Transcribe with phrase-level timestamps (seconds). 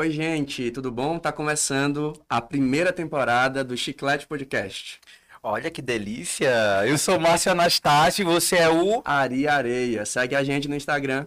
[0.00, 1.18] Oi, gente, tudo bom?
[1.18, 4.98] Tá começando a primeira temporada do Chiclete Podcast.
[5.42, 6.48] Olha que delícia!
[6.86, 9.02] Eu sou Márcio Anastácio e você é o.
[9.04, 10.06] Ari Areia.
[10.06, 11.26] Segue a gente no Instagram.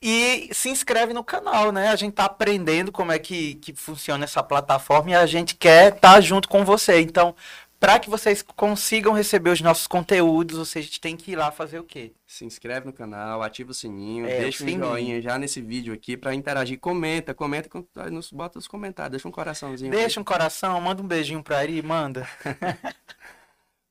[0.00, 1.90] E se inscreve no canal, né?
[1.90, 5.94] A gente tá aprendendo como é que, que funciona essa plataforma e a gente quer
[5.94, 6.98] estar tá junto com você.
[6.98, 7.36] Então,
[7.82, 11.82] para que vocês consigam receber os nossos conteúdos, vocês têm que ir lá fazer o
[11.82, 12.12] quê?
[12.24, 15.92] Se inscreve no canal, ativa o sininho, é, deixa o um joinha já nesse vídeo
[15.92, 16.78] aqui para interagir.
[16.78, 17.68] Comenta, comenta,
[18.08, 19.90] nos bota os comentários, deixa um coraçãozinho.
[19.90, 22.24] Deixa um coração, manda um beijinho pra Ari, manda.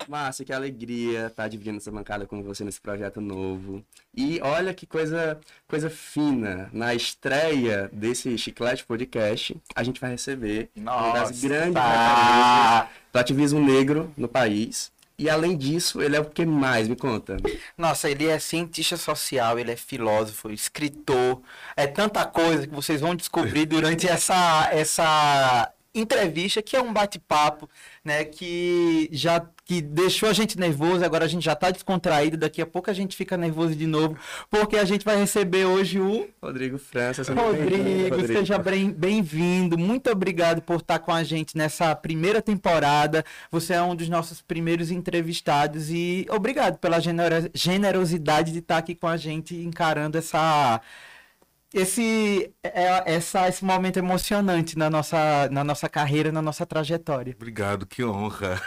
[0.07, 3.83] Márcia, que alegria estar tá dividindo essa bancada com você nesse projeto novo.
[4.15, 6.69] E olha que coisa, coisa fina.
[6.73, 11.05] Na estreia desse Chiclete Podcast, a gente vai receber Nossa.
[11.05, 14.91] uma das grandes referências do ativismo negro no país.
[15.21, 16.87] E além disso, ele é o que mais?
[16.87, 17.37] Me conta.
[17.77, 21.39] Nossa, ele é cientista social, ele é filósofo, escritor.
[21.77, 27.69] É tanta coisa que vocês vão descobrir durante essa, essa entrevista, que é um bate-papo,
[28.03, 32.61] né, que já que deixou a gente nervoso, agora a gente já está descontraído, daqui
[32.61, 34.17] a pouco a gente fica nervoso de novo,
[34.49, 37.21] porque a gente vai receber hoje o Rodrigo França.
[37.33, 39.77] Rodrigo, Rodrigo, seja bem-vindo.
[39.77, 43.23] Muito obrigado por estar com a gente nessa primeira temporada.
[43.49, 46.99] Você é um dos nossos primeiros entrevistados e obrigado pela
[47.53, 50.81] generosidade de estar aqui com a gente encarando essa
[51.73, 57.33] esse, é, essa, esse momento emocionante na nossa, na nossa carreira, na nossa trajetória.
[57.35, 58.61] Obrigado, que honra.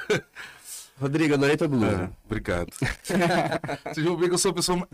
[1.00, 2.04] Rodrigo, adorei tua blusa.
[2.04, 2.70] Ah, obrigado.
[3.84, 4.88] Vocês vão ver que eu sou a pessoa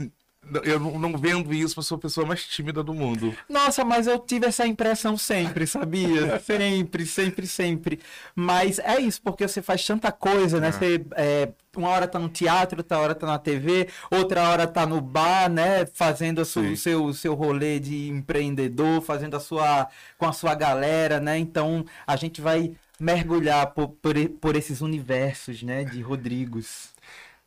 [0.64, 3.34] eu não vendo isso, mas sou a pessoa mais tímida do mundo.
[3.48, 6.40] Nossa, mas eu tive essa impressão sempre, sabia?
[6.44, 8.00] sempre, sempre, sempre.
[8.34, 10.68] Mas é isso, porque você faz tanta coisa, né?
[10.68, 10.72] É.
[10.72, 14.86] Você, é, uma hora tá no teatro, outra hora tá na TV, outra hora tá
[14.86, 15.86] no bar, né?
[15.86, 19.88] Fazendo o seu, seu rolê de empreendedor, fazendo a sua.
[20.18, 21.38] com a sua galera, né?
[21.38, 25.84] Então a gente vai mergulhar por, por, por esses universos, né?
[25.84, 26.90] De Rodrigos.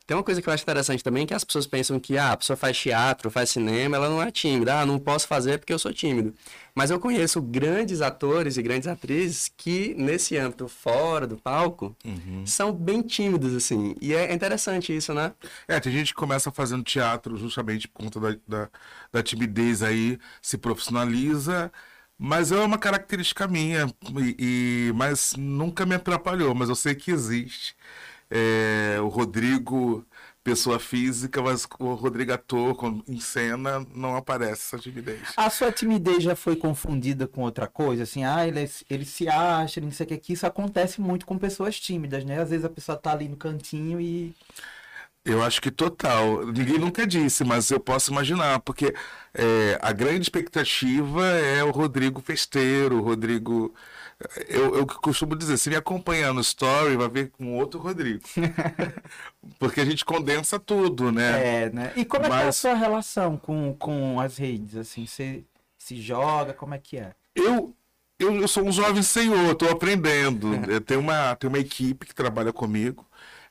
[0.06, 2.36] Tem uma coisa que eu acho interessante também, que as pessoas pensam que ah, a
[2.36, 4.80] pessoa faz teatro, faz cinema, ela não é tímida.
[4.80, 6.34] Ah, não posso fazer porque eu sou tímido.
[6.74, 12.44] Mas eu conheço grandes atores e grandes atrizes que, nesse âmbito fora do palco, uhum.
[12.46, 13.94] são bem tímidos, assim.
[14.00, 15.32] E é interessante isso, né?
[15.66, 18.68] É, tem gente que começa fazendo teatro justamente por conta da, da,
[19.10, 21.72] da timidez aí, se profissionaliza...
[22.16, 24.36] Mas é uma característica minha, e,
[24.88, 27.74] e, mas nunca me atrapalhou, mas eu sei que existe
[28.34, 30.04] é, o Rodrigo
[30.42, 32.76] pessoa física, mas o Rodrigo ator
[33.08, 35.20] em cena não aparece essa timidez.
[35.38, 38.02] A sua timidez já foi confundida com outra coisa?
[38.02, 41.24] Assim, ah, ele, é, ele se acha, não sei o que, que isso acontece muito
[41.24, 42.42] com pessoas tímidas, né?
[42.42, 44.34] Às vezes a pessoa tá ali no cantinho e...
[45.24, 46.44] Eu acho que total.
[46.44, 48.94] Ninguém nunca disse, mas eu posso imaginar, porque
[49.32, 53.74] é, a grande expectativa é o Rodrigo festeiro, o Rodrigo
[54.48, 58.22] eu, eu costumo dizer, se me acompanhar no story, vai ver com outro Rodrigo.
[59.58, 61.64] Porque a gente condensa tudo, né?
[61.64, 61.92] É, né?
[61.96, 62.42] E como Mas...
[62.42, 64.76] é, é a sua relação com, com as redes?
[64.76, 65.44] Assim, você
[65.78, 67.12] se joga, como é que é?
[67.34, 67.74] Eu,
[68.18, 70.50] eu, eu sou um jovem senhor, estou aprendendo.
[70.86, 73.06] tenho uma, tenho uma equipe que trabalha comigo.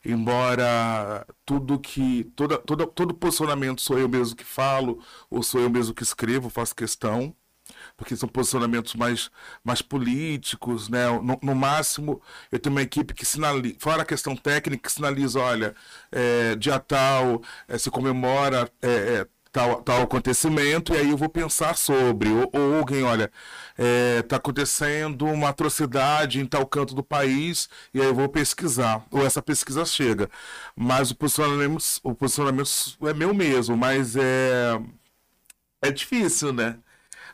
[0.06, 2.26] Embora tudo que.
[2.36, 6.50] Toda, toda, todo posicionamento sou eu mesmo que falo, ou sou eu mesmo que escrevo,
[6.50, 7.34] faço questão
[7.96, 9.30] porque são posicionamentos mais,
[9.64, 11.08] mais políticos, né?
[11.22, 12.22] No, no máximo,
[12.52, 15.76] eu tenho uma equipe que sinaliza, fora a questão técnica, que sinaliza, olha,
[16.12, 18.88] é, dia tal, é, se comemora é,
[19.22, 22.30] é, tal, tal acontecimento, e aí eu vou pensar sobre.
[22.30, 23.32] Ou, ou alguém, olha,
[24.20, 29.06] está é, acontecendo uma atrocidade em tal canto do país, e aí eu vou pesquisar.
[29.12, 30.30] Ou essa pesquisa chega.
[30.76, 32.70] Mas o posicionamento, o posicionamento
[33.04, 34.80] é meu mesmo, mas é,
[35.82, 36.80] é difícil, né?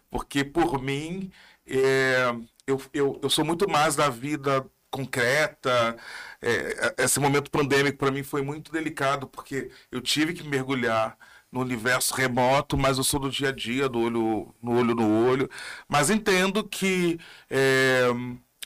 [0.09, 1.31] Porque por mim
[1.68, 2.34] é,
[2.66, 5.96] eu, eu, eu sou muito mais da vida concreta.
[6.42, 11.18] É, esse momento pandêmico para mim foi muito delicado porque eu tive que mergulhar
[11.52, 15.28] no universo remoto, mas eu sou do dia a dia, do olho no olho no
[15.28, 15.50] olho.
[15.88, 17.20] Mas entendo que
[17.50, 18.08] é,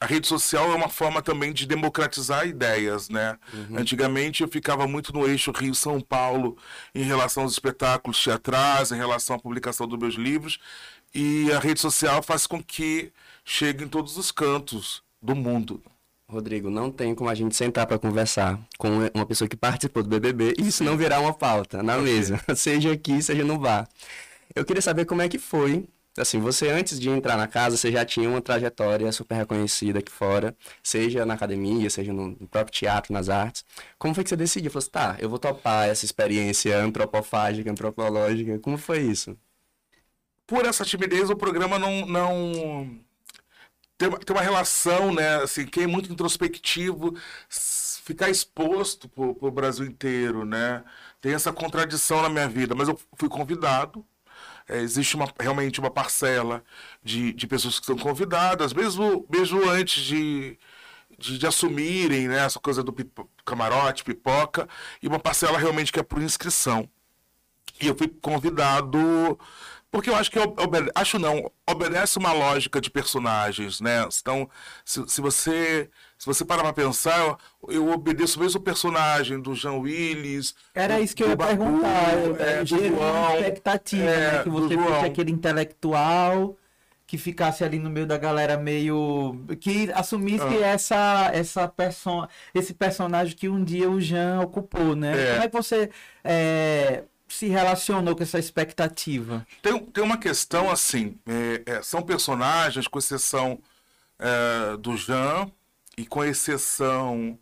[0.01, 3.37] a rede social é uma forma também de democratizar ideias, né?
[3.53, 3.77] Uhum.
[3.77, 6.57] Antigamente eu ficava muito no eixo Rio-São Paulo
[6.93, 10.59] em relação aos espetáculos teatrais, em relação à publicação dos meus livros,
[11.13, 13.11] e a rede social faz com que
[13.45, 15.81] chegue em todos os cantos do mundo.
[16.27, 20.09] Rodrigo, não tem como a gente sentar para conversar com uma pessoa que participou do
[20.09, 23.87] BBB e isso não virar uma pauta na mesa, seja aqui, seja no bar.
[24.55, 25.87] Eu queria saber como é que foi.
[26.17, 30.11] Assim, você antes de entrar na casa, você já tinha uma trajetória super reconhecida aqui
[30.11, 33.65] fora, seja na academia, seja no próprio teatro, nas artes.
[33.97, 34.69] Como foi que você decidiu?
[34.69, 38.59] Falou assim, tá, eu vou topar essa experiência antropofágica, antropológica.
[38.59, 39.35] Como foi isso?
[40.53, 42.99] Por essa timidez, o programa não, não,
[43.97, 45.37] tem, tem uma relação, né?
[45.37, 47.17] Assim, quem é muito introspectivo,
[47.49, 50.83] ficar exposto pro, pro Brasil inteiro, né?
[51.19, 54.05] Tem essa contradição na minha vida, mas eu fui convidado.
[54.69, 56.63] É, existe uma, realmente uma parcela
[57.03, 60.59] de, de pessoas que são convidadas, mesmo, mesmo antes de,
[61.17, 62.95] de, de assumirem né, essa coisa do
[63.43, 64.69] camarote, pipoca,
[65.01, 66.87] e uma parcela realmente que é por inscrição.
[67.81, 69.37] E eu fui convidado
[69.93, 70.89] porque eu acho que obede...
[70.95, 74.05] acho não obedece uma lógica de personagens, né?
[74.19, 74.49] Então,
[74.83, 77.37] se, se você se você parar para pensar, eu,
[77.69, 80.55] eu obedeço mesmo o personagem do Jean Willis.
[80.73, 82.13] Era do- isso que eu ia do Babu, perguntar.
[82.13, 84.43] Eu, é, uma João, expectativa, é, né?
[84.43, 86.57] Que você fosse aquele intelectual
[87.05, 89.45] que ficasse ali no meio da galera meio.
[89.59, 90.65] que assumisse Ah.
[90.65, 92.27] essa, essa perso...
[92.55, 95.11] esse personagem que um dia o Jean ocupou, né?
[95.13, 95.31] É.
[95.33, 95.89] Como é que você
[96.23, 99.45] é, se relacionou com essa expectativa?
[99.61, 103.59] Tem, tem uma questão assim, é, é, são personagens, com exceção
[104.19, 105.51] é, do Jean
[105.97, 107.37] e com exceção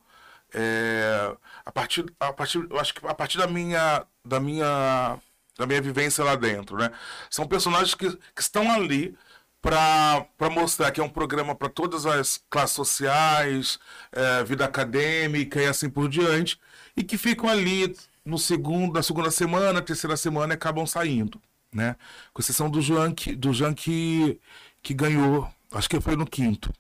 [0.54, 1.36] é,
[1.66, 5.20] a partir, a partir, acho que a partir da minha, da minha,
[5.58, 6.92] da minha vivência lá dentro, né?
[7.30, 9.18] São personagens que, que estão ali
[9.62, 13.78] para mostrar que é um programa para todas as classes sociais,
[14.12, 16.60] é, vida acadêmica e assim por diante,
[16.96, 17.96] e que ficam ali
[18.26, 21.42] no segundo, na segunda semana, terceira semana acabam saindo,
[21.74, 21.96] né?
[22.34, 24.40] Com exceção do Jean que, do Jean que,
[24.82, 26.72] que ganhou, acho que foi no quinto.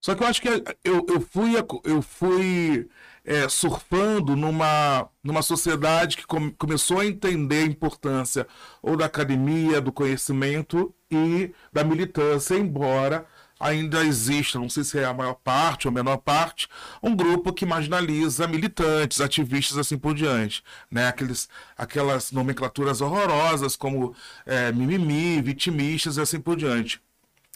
[0.00, 0.48] Só que eu acho que
[0.84, 1.52] eu, eu fui,
[1.84, 2.88] eu fui
[3.24, 8.46] é, surfando numa, numa sociedade que come- começou a entender a importância
[8.82, 13.26] ou da academia, do conhecimento e da militância, embora
[13.58, 16.68] ainda exista, não sei se é a maior parte ou a menor parte,
[17.02, 20.62] um grupo que marginaliza militantes, ativistas assim por diante.
[20.90, 21.08] Né?
[21.08, 24.14] Aqueles, aquelas nomenclaturas horrorosas como
[24.44, 27.00] é, mimimi, vitimistas e assim por diante.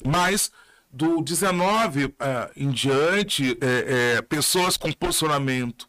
[0.05, 0.51] Mas
[0.91, 5.87] do 19 eh, em diante, eh, eh, pessoas com posicionamento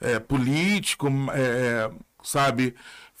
[0.00, 1.90] eh, político, eh,
[2.22, 2.74] sabe,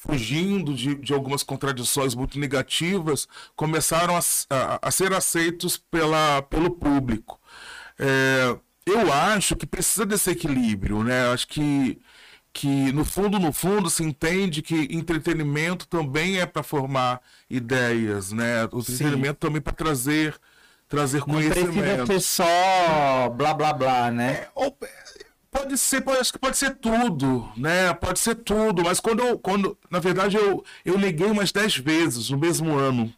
[0.08, 4.20] fugindo de, de algumas contradições muito negativas, começaram a,
[4.50, 7.38] a- a ser aceitos pela, pelo público.
[7.98, 8.56] Eh,
[8.86, 11.30] eu acho que precisa desse equilíbrio, né?
[11.32, 11.98] Acho que
[12.50, 18.64] que no fundo, no fundo, se entende que entretenimento também é para formar ideias, né?
[18.72, 20.34] O entretenimento também para trazer
[20.88, 22.06] trazer Não precisa conhecimento.
[22.06, 24.32] ser só blá blá blá, né?
[24.32, 24.76] É, ou-
[25.58, 27.92] pode ser, pode, acho que pode ser tudo, né?
[27.94, 32.30] Pode ser tudo, mas quando eu, quando, na verdade, eu, eu liguei umas 10 vezes
[32.30, 33.12] no mesmo ano.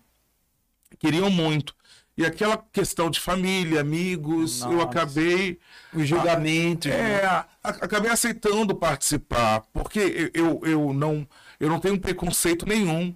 [0.98, 1.74] Queriam muito.
[2.16, 4.84] E aquela questão de família, amigos, eu Nossa.
[4.84, 5.58] acabei
[5.94, 6.90] Os julgamentos.
[6.90, 7.20] né?
[7.22, 11.26] é, a- acabei aceitando participar, porque eu, eu, não,
[11.58, 13.14] eu não tenho preconceito nenhum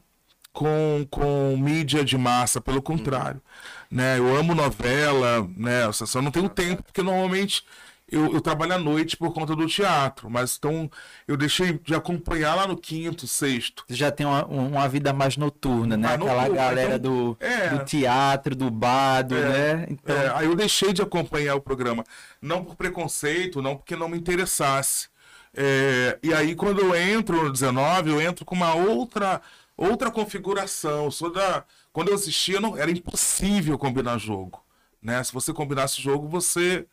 [0.53, 3.43] com, com mídia de massa, pelo contrário.
[3.91, 4.19] Né?
[4.19, 5.91] Eu amo novela, né?
[5.93, 7.63] Só só não tenho tempo, porque normalmente
[8.11, 10.91] eu, eu trabalho à noite por conta do teatro, mas então
[11.27, 13.85] eu deixei de acompanhar lá no quinto, sexto.
[13.89, 16.09] já tem uma, uma vida mais noturna, né?
[16.09, 17.69] Mais Aquela noturna, galera então, do, é.
[17.71, 19.87] do teatro, do bado, né?
[19.89, 22.05] Então, É, aí eu deixei de acompanhar o programa.
[22.41, 25.09] Não por preconceito, não porque não me interessasse.
[25.57, 29.41] É, e aí, quando eu entro no 19, eu entro com uma outra
[29.77, 31.05] outra configuração.
[31.05, 34.63] Eu sou da, quando eu assistia, não, era impossível combinar jogo.
[35.03, 35.23] Né?
[35.23, 36.87] Se você combinasse jogo, você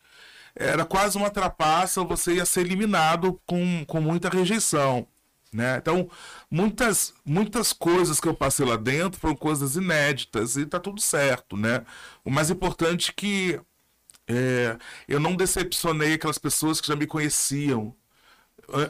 [0.54, 5.06] era quase uma trapaça, você ia ser eliminado com, com muita rejeição.
[5.52, 5.76] Né?
[5.76, 6.08] Então,
[6.50, 11.58] muitas, muitas coisas que eu passei lá dentro foram coisas inéditas e tá tudo certo,
[11.58, 11.84] né?
[12.24, 13.60] O mais importante é que
[14.26, 17.94] é, eu não decepcionei aquelas pessoas que já me conheciam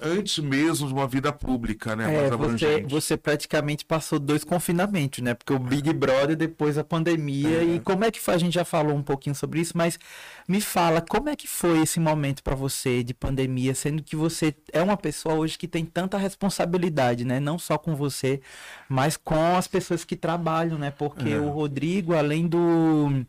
[0.03, 2.27] antes mesmo de uma vida pública, né?
[2.27, 5.35] é, você, você praticamente passou dois confinamentos, né?
[5.35, 7.63] Porque o Big Brother, depois a pandemia.
[7.63, 8.35] E como é que foi?
[8.35, 9.99] A gente já falou um pouquinho sobre isso, mas
[10.47, 14.55] me fala, como é que foi esse momento pra você de pandemia, sendo que você
[14.73, 17.41] é uma pessoa hoje que tem tanta responsabilidade, né?
[17.41, 18.41] Não só com você,
[18.89, 20.91] mas com as pessoas que trabalham, né?
[20.91, 21.39] Porque É.
[21.39, 23.25] o Rodrigo, além do,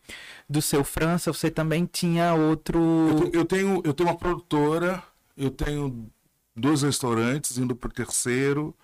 [0.49, 2.79] do seu França, você também tinha outro.
[2.79, 5.01] Eu, eu tenho, eu tenho uma produtora,
[5.37, 6.09] eu tenho
[6.55, 8.75] dois restaurantes, indo pro terceiro,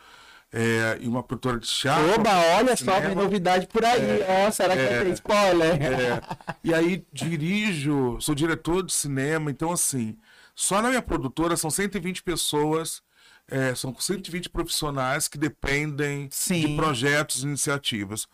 [0.52, 2.12] é, e uma produtora de teatro.
[2.14, 4.24] Oba, olha só, tem novidade por aí.
[4.28, 5.82] Ó, será que vai ter spoiler?
[5.82, 6.22] É,
[6.64, 10.18] e aí dirijo, sou diretor de cinema, então assim,
[10.56, 13.02] só na minha produtora são 120 pessoas,
[13.48, 16.68] é, são 120 profissionais que dependem Sim.
[16.68, 18.28] de projetos e iniciativas.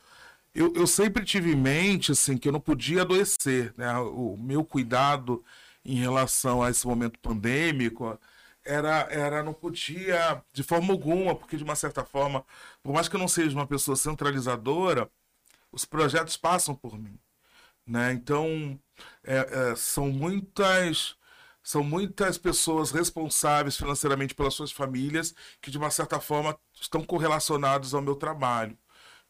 [0.53, 3.97] Eu, eu sempre tive em mente assim, que eu não podia adoecer, né?
[3.97, 5.43] O meu cuidado
[5.83, 8.17] em relação a esse momento pandêmico
[8.65, 12.45] era, era não podia de forma alguma, porque de uma certa forma,
[12.83, 15.09] por mais que eu não seja uma pessoa centralizadora,
[15.71, 17.19] os projetos passam por mim.
[17.87, 18.13] né?
[18.13, 18.79] Então,
[19.23, 21.17] é, é, são muitas
[21.63, 27.93] são muitas pessoas responsáveis financeiramente pelas suas famílias que, de uma certa forma, estão correlacionados
[27.93, 28.77] ao meu trabalho.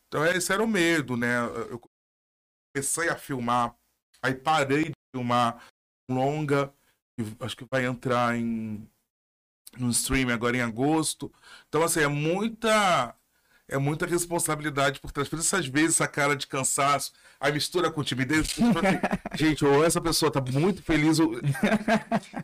[0.08, 1.38] Então, esse era o medo, né?
[1.70, 1.82] Eu
[2.76, 3.76] comecei a filmar,
[4.22, 5.64] aí parei de filmar
[6.10, 6.74] longa,
[7.40, 8.90] acho que vai entrar em
[9.78, 11.32] no stream agora em agosto.
[11.68, 13.16] Então, assim, é muita
[13.68, 15.28] é muita responsabilidade por trás.
[15.28, 18.56] Por essas vezes, essa cara de cansaço, a mistura com timidez.
[19.34, 21.40] gente, ou essa pessoa tá muito feliz, ou.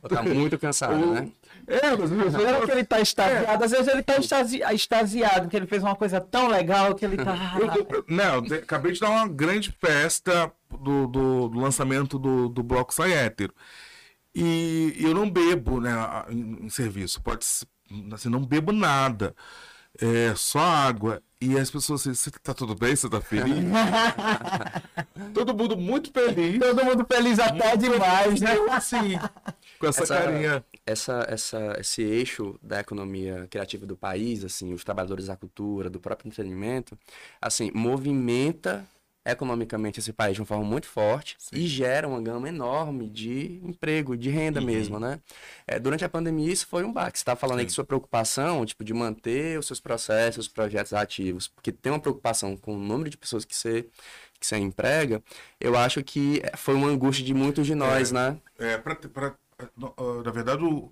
[0.09, 1.13] tá muito cansado, ou...
[1.13, 1.29] né?
[1.67, 3.63] É, mas não é que ele tá extasiado.
[3.63, 3.65] É.
[3.65, 4.61] Às vezes ele tá extasi...
[4.73, 7.55] extasiado, que ele fez uma coisa tão legal que ele tá.
[7.59, 12.93] eu, não, acabei de dar uma grande festa do, do, do lançamento do, do Bloco
[12.93, 13.53] Sai Hétero.
[14.33, 15.91] E eu não bebo, né,
[16.29, 17.21] em, em serviço.
[17.21, 17.45] Pode
[18.11, 19.35] assim, não bebo nada
[19.99, 21.21] é só água.
[21.39, 22.95] E as pessoas assim, você tá tudo bem?
[22.95, 23.65] Você tá feliz?
[25.33, 26.59] Todo mundo muito feliz.
[26.59, 28.51] Todo mundo feliz até demais, né?
[28.69, 29.17] Assim,
[29.79, 30.63] com essa, essa, carinha.
[30.85, 35.99] Essa, essa, esse eixo da economia criativa do país, assim, os trabalhadores da cultura, do
[35.99, 36.97] próprio entretenimento,
[37.41, 38.85] assim, movimenta
[39.23, 41.55] economicamente esse país de uma forma muito forte Sim.
[41.55, 44.65] e gera uma gama enorme de emprego, de renda uhum.
[44.65, 45.19] mesmo, né?
[45.67, 47.17] É, durante a pandemia isso foi um baque.
[47.17, 47.61] Você está falando Sim.
[47.61, 51.91] aí que sua preocupação, tipo, de manter os seus processos, os projetos ativos, porque tem
[51.91, 53.87] uma preocupação com o número de pessoas que você
[54.39, 55.21] que você emprega,
[55.59, 58.41] eu acho que foi uma angústia de muitos de nós, é, né?
[58.57, 59.35] É, pra, pra,
[60.25, 60.91] na verdade, o,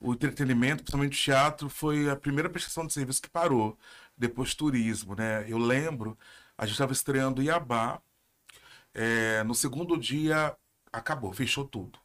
[0.00, 3.76] o entretenimento, principalmente o teatro, foi a primeira prestação de serviço que parou.
[4.16, 5.44] Depois turismo, né?
[5.48, 6.16] Eu lembro
[6.58, 8.00] a gente estava estreando Iabá.
[8.94, 10.56] É, no segundo dia,
[10.92, 11.98] acabou, fechou tudo.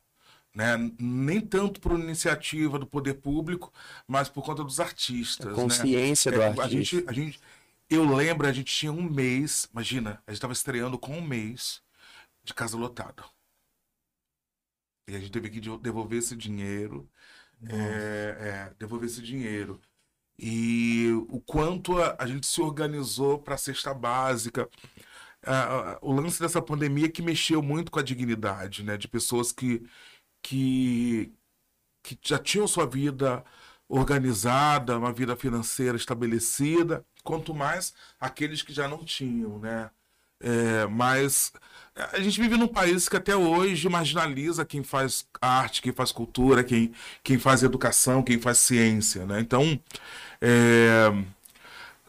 [0.54, 0.76] Né?
[1.00, 3.72] Nem tanto por iniciativa do poder público,
[4.06, 5.48] mas por conta dos artistas.
[5.48, 5.56] A né?
[5.56, 6.38] consciência né?
[6.38, 6.66] do é, artista.
[6.66, 7.40] A gente, a gente,
[7.90, 11.82] eu lembro, a gente tinha um mês, imagina, a gente estava estreando com um mês
[12.44, 13.24] de casa lotada.
[15.08, 17.10] E a gente teve que devolver esse dinheiro.
[17.70, 19.80] É, é, devolver esse dinheiro
[20.42, 24.68] e o quanto a, a gente se organizou para a cesta básica.
[26.02, 28.98] o lance dessa pandemia que mexeu muito com a dignidade, né?
[28.98, 29.84] De pessoas que,
[30.44, 31.32] que,
[32.04, 33.44] que já tinham sua vida
[33.88, 39.92] organizada, uma vida financeira estabelecida, quanto mais aqueles que já não tinham, né?
[40.44, 41.54] É, mas
[41.96, 46.64] a gente vive num país que até hoje marginaliza quem faz arte, quem faz cultura,
[46.64, 46.92] quem,
[47.24, 49.40] quem faz educação, quem faz ciência, né?
[49.40, 49.80] Então,
[50.42, 51.14] é,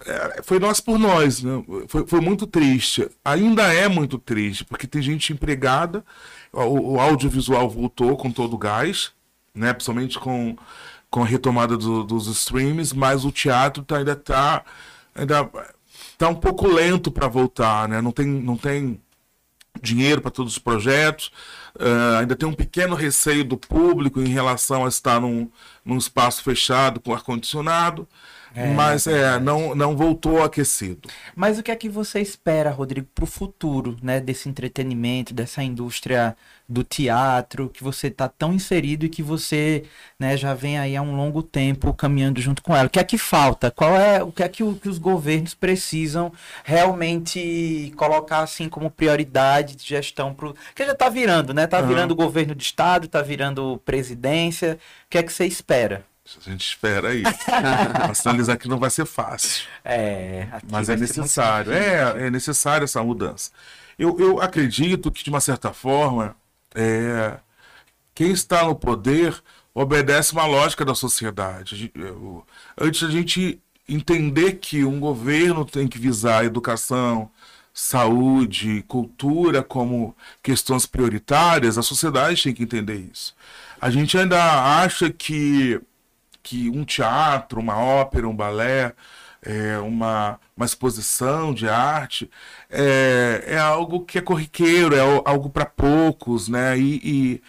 [0.06, 1.62] é, foi nós por nós, né?
[1.86, 3.08] foi, foi muito triste.
[3.24, 6.04] Ainda é muito triste, porque tem gente empregada,
[6.52, 9.12] o, o audiovisual voltou com todo o gás,
[9.54, 9.72] né?
[9.72, 10.56] principalmente com,
[11.10, 14.64] com a retomada do, dos streams, mas o teatro tá, ainda está
[15.14, 15.48] ainda
[16.16, 18.00] tá um pouco lento para voltar, né?
[18.00, 19.00] não, tem, não tem
[19.82, 21.32] dinheiro para todos os projetos.
[21.74, 25.50] Uh, ainda tem um pequeno receio do público em relação a estar num,
[25.84, 28.06] num espaço fechado com ar-condicionado.
[28.54, 31.08] É, mas é, não, não voltou aquecido.
[31.34, 35.62] Mas o que é que você espera, Rodrigo, para o futuro né, desse entretenimento, dessa
[35.62, 36.36] indústria
[36.68, 39.84] do teatro, que você está tão inserido e que você
[40.18, 42.86] né, já vem aí há um longo tempo caminhando junto com ela?
[42.86, 43.70] O que é que falta?
[43.70, 46.32] Qual é o que é que, o, que os governos precisam
[46.64, 51.64] realmente colocar assim como prioridade de gestão para que já está virando, né?
[51.64, 52.16] Está virando uhum.
[52.16, 54.78] governo de estado, está virando presidência.
[55.06, 56.04] O que é que você espera?
[56.24, 57.22] A gente espera aí.
[58.14, 59.66] sinalizar que não vai ser fácil.
[59.84, 61.72] É, mas é necessário.
[61.72, 63.50] É, é necessário essa mudança.
[63.98, 66.36] Eu, eu acredito que, de uma certa forma,
[66.74, 67.38] é,
[68.14, 69.42] quem está no poder
[69.74, 71.92] obedece uma lógica da sociedade.
[72.78, 77.30] Antes a gente entender que um governo tem que visar educação,
[77.72, 83.34] saúde, cultura como questões prioritárias, a sociedade tem que entender isso.
[83.80, 85.80] A gente ainda acha que
[86.42, 88.94] que um teatro, uma ópera, um balé,
[89.42, 92.30] é, uma, uma exposição de arte
[92.70, 96.78] é, é algo que é corriqueiro, é algo para poucos, né?
[96.78, 97.42] E, e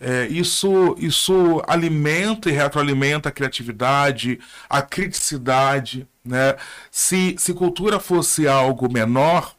[0.00, 6.08] é, isso, isso alimenta e retroalimenta a criatividade, a criticidade.
[6.24, 6.56] Né?
[6.90, 9.54] Se, se cultura fosse algo menor,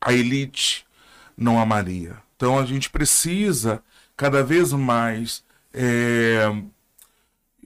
[0.00, 0.86] a elite
[1.36, 2.16] não amaria.
[2.36, 3.82] Então a gente precisa
[4.16, 5.42] cada vez mais
[5.74, 6.48] é,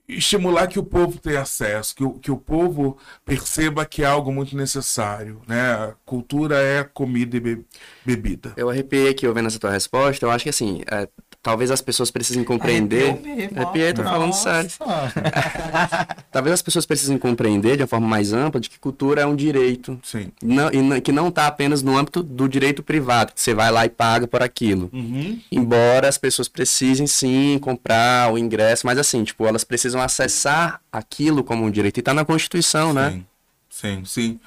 [0.09, 4.33] estimular que o povo tenha acesso, que o, que o povo perceba que é algo
[4.33, 5.95] muito necessário, né?
[6.05, 7.65] Cultura é comida e be
[8.05, 8.53] bebida.
[8.57, 11.09] Eu arrepiei aqui ouvindo essa tua resposta, eu acho que assim, é,
[11.45, 13.21] talvez as pessoas precisem compreender.
[13.55, 14.69] É Pietro falando sério.
[16.33, 19.37] talvez as pessoas precisem compreender de uma forma mais ampla de que cultura é um
[19.37, 20.01] direito.
[20.03, 20.33] Sim.
[20.43, 23.71] Não, e não- que não está apenas no âmbito do direito privado, que você vai
[23.71, 24.89] lá e paga por aquilo.
[24.93, 25.39] Uhum.
[25.53, 31.45] Embora as pessoas precisem sim comprar o ingresso, mas assim, tipo, elas precisam acessar aquilo
[31.45, 31.99] como um direito.
[31.99, 33.11] E tá na Constituição, né?
[33.11, 33.25] Sim,
[33.69, 34.41] sim, sim.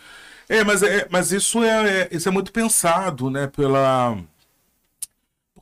[0.50, 4.18] É, mas, é, mas isso, é, é- isso é muito pensado, né, pela...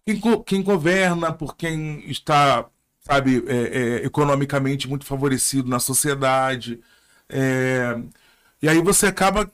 [0.06, 2.66] Quem, quem governa, por quem está,
[3.02, 6.80] sabe, é, é, economicamente muito favorecido na sociedade.
[7.28, 7.98] É,
[8.62, 9.52] e aí você acaba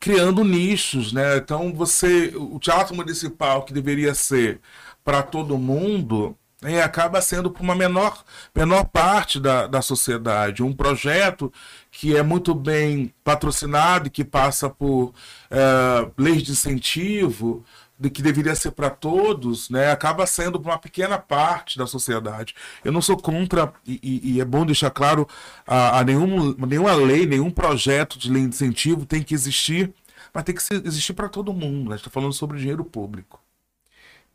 [0.00, 1.36] criando nichos, né?
[1.38, 4.60] Então você, o teatro municipal que deveria ser
[5.04, 8.24] para todo mundo, né, acaba sendo para uma menor,
[8.54, 10.62] menor parte da, da sociedade.
[10.62, 11.52] Um projeto
[11.90, 15.14] que é muito bem patrocinado e que passa por
[15.50, 17.64] eh, leis de incentivo,
[18.12, 22.54] que deveria ser para todos, né, acaba sendo para uma pequena parte da sociedade.
[22.84, 25.26] Eu não sou contra, e, e- é bom deixar claro,
[25.66, 29.92] a, a nenhum, nenhuma lei, nenhum projeto de lei de incentivo tem que existir,
[30.32, 31.88] mas tem que existir para todo mundo.
[31.90, 31.94] Né?
[31.94, 33.40] A gente está falando sobre dinheiro público.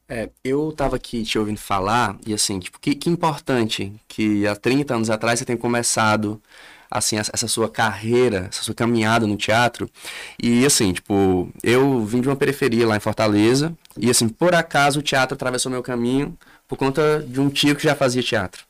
[0.08, 4.56] É, eu tava aqui te ouvindo falar, e assim, tipo, que, que importante que há
[4.56, 6.42] 30 anos atrás você tenha começado,
[6.92, 9.90] assim, essa, sua carreira, essa sua caminhada no teatro.
[10.42, 15.00] E assim, tipo, eu vim de uma periferia lá em Fortaleza, e assim, por acaso
[15.00, 18.64] o teatro atravessou meu caminho por conta de um tio que já fazia teatro.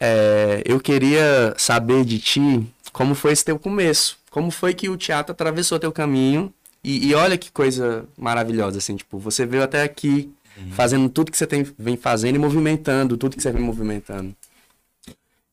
[0.00, 4.96] É, eu queria saber de ti como foi esse teu começo, como foi que o
[4.96, 9.82] teatro atravessou teu caminho, e, e olha que coisa maravilhosa, assim, tipo, você veio até
[9.82, 10.30] aqui
[10.70, 14.34] fazendo tudo que você tem, vem fazendo e movimentando tudo que você vem movimentando.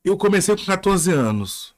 [0.03, 1.70] Eu comecei com 14 anos.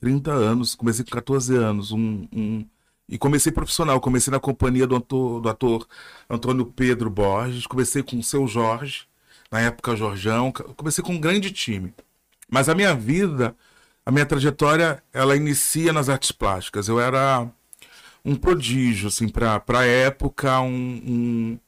[0.00, 1.92] 30 anos, comecei com 14 anos.
[1.92, 2.66] Um, um-
[3.08, 5.88] e comecei profissional, comecei na companhia do ator, do ator
[6.28, 9.06] Antônio Pedro Borges, comecei com o seu Jorge,
[9.50, 11.94] na época Jorjão, comecei com um grande time.
[12.50, 13.56] Mas a minha vida,
[14.04, 16.86] a minha trajetória, ela inicia nas artes plásticas.
[16.88, 17.48] Eu era
[18.24, 20.68] um prodígio, assim, para a época, um,
[21.06, 21.58] um-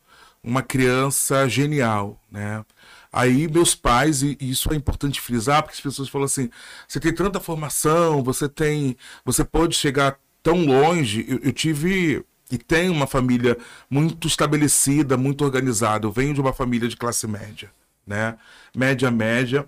[0.43, 2.65] uma criança genial, né?
[3.13, 6.49] Aí meus pais, e isso é importante frisar, porque as pessoas falam assim,
[6.87, 11.25] você tem tanta formação, você tem, você pode chegar tão longe.
[11.29, 13.57] Eu, eu tive e tenho uma família
[13.89, 16.07] muito estabelecida, muito organizada.
[16.07, 17.71] Eu venho de uma família de classe média,
[18.07, 18.37] né?
[18.75, 19.67] Média, média.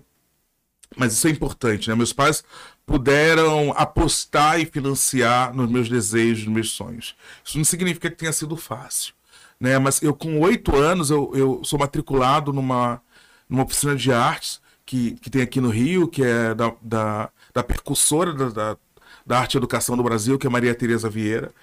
[0.95, 1.95] Mas isso é importante, né?
[1.95, 2.43] Meus pais
[2.85, 7.15] puderam apostar e financiar nos meus desejos, nos meus sonhos.
[7.43, 9.13] Isso não significa que tenha sido fácil,
[9.59, 9.79] né?
[9.79, 13.01] Mas eu com oito anos eu, eu sou matriculado numa,
[13.53, 17.63] numa oficina de artes que, que tem aqui no Rio, que é da, da, da
[17.63, 18.77] percussora da, da,
[19.23, 21.53] da arte e educação do Brasil, que é Maria Tereza Vieira.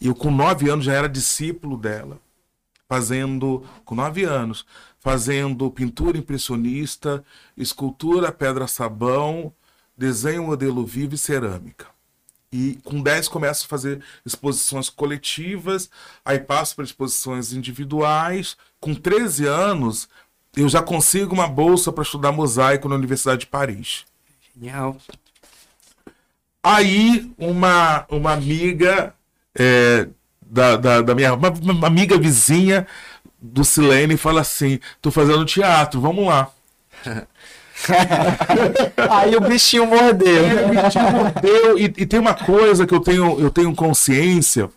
[0.00, 2.18] E eu com nove anos já era discípulo dela
[2.88, 4.66] fazendo, com nove anos,
[4.98, 7.22] fazendo pintura impressionista,
[7.56, 9.52] escultura, pedra-sabão,
[9.96, 11.86] desenho modelo vivo e cerâmica.
[12.50, 15.90] E com 10 começo a fazer exposições coletivas,
[16.24, 18.56] aí passo para exposições individuais.
[18.80, 20.08] Com 13 anos,
[20.56, 24.04] eu já consigo uma bolsa para estudar mosaico na Universidade de Paris.
[24.54, 24.96] Genial.
[26.62, 29.14] Aí uma, uma amiga
[29.54, 30.08] é,
[30.42, 32.86] da, da, da minha uma, uma amiga vizinha
[33.40, 36.50] do Silene fala assim: tô fazendo teatro, vamos lá.
[39.10, 40.44] Aí o bichinho mordeu.
[41.42, 44.68] Eu, e, e tem uma coisa que eu tenho, eu tenho consciência.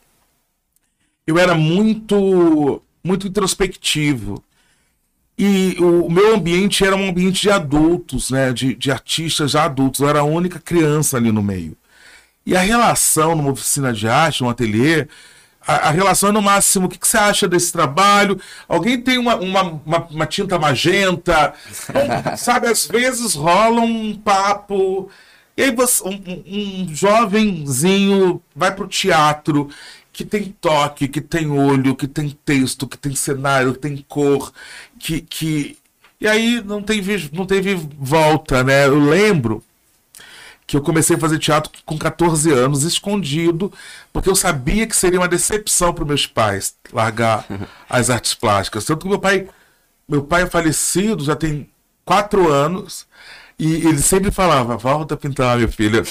[1.25, 4.43] Eu era muito, muito introspectivo.
[5.37, 8.53] E o, meu ambiente era um ambiente de adultos, né?
[8.53, 10.01] De, de artistas já adultos.
[10.01, 11.75] Eu era a única criança ali no meio.
[12.45, 15.07] E a relação numa oficina de arte, num ateliê,
[15.65, 16.87] a, a relação é no máximo.
[16.87, 18.39] O que, que você acha desse trabalho?
[18.67, 21.53] Alguém tem uma, uma, uma, uma tinta magenta?
[21.89, 25.09] Então, sabe, às vezes rola um papo.
[25.57, 29.69] E aí você, um, um- um jovenzinho vai pro teatro
[30.13, 34.51] que tem toque, que tem olho, que tem texto, que tem cenário, que tem cor,
[34.99, 35.21] que.
[35.21, 35.77] que...
[36.19, 38.85] E aí não teve, não teve volta, né?
[38.85, 39.63] Eu lembro
[40.67, 43.73] que eu comecei a fazer teatro com 14 anos, escondido,
[44.13, 47.45] porque eu sabia que seria uma decepção para meus pais largar
[47.89, 48.85] as artes plásticas.
[48.85, 49.49] Tanto que meu pai,
[50.07, 51.70] meu pai é falecido, já tem
[52.05, 53.05] quatro anos,
[53.61, 56.03] e ele sempre falava: volta a pintar, meu filho.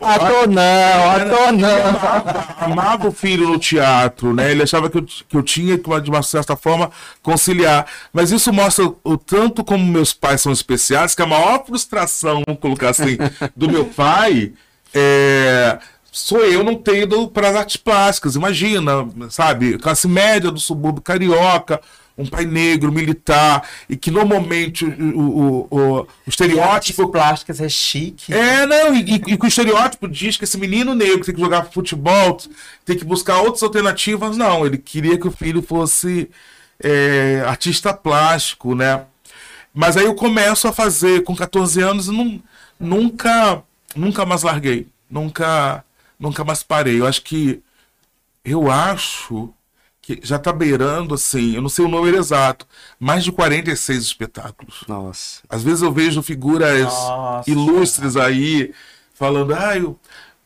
[0.00, 2.72] Ator não, ator não.
[2.72, 4.50] amava o filho no teatro, né?
[4.50, 6.90] Ele achava que eu, que eu tinha que, de uma certa forma,
[7.22, 7.86] conciliar.
[8.10, 12.42] Mas isso mostra o, o tanto como meus pais são especiais, que a maior frustração,
[12.46, 13.18] vamos colocar assim,
[13.54, 14.54] do meu pai
[14.94, 15.78] é.
[16.12, 19.78] Sou eu não ter ido para as artes plásticas, imagina, sabe?
[19.78, 21.80] Classe média do subúrbio carioca,
[22.20, 27.08] um pai negro, militar, e que normalmente o, o, o, o estereótipo.
[27.08, 28.32] plásticas é chique.
[28.32, 31.70] É, não, e, e, que o estereótipo diz que esse menino negro tem que jogar
[31.70, 32.38] futebol,
[32.84, 34.36] tem que buscar outras alternativas.
[34.36, 36.30] Não, ele queria que o filho fosse
[36.82, 39.04] é, artista plástico, né?
[39.72, 42.42] Mas aí eu começo a fazer com 14 anos e não,
[42.78, 43.62] nunca,
[43.94, 44.88] nunca mais larguei.
[45.08, 45.84] Nunca,
[46.18, 47.00] nunca mais parei.
[47.00, 47.62] Eu acho que.
[48.44, 49.52] Eu acho
[50.16, 52.66] que já está beirando, assim, eu não sei o número exato,
[52.98, 54.82] mais de 46 espetáculos.
[54.88, 55.42] Nossa.
[55.48, 57.50] Às vezes eu vejo figuras Nossa.
[57.50, 58.74] ilustres aí
[59.14, 59.96] falando, ah, eu,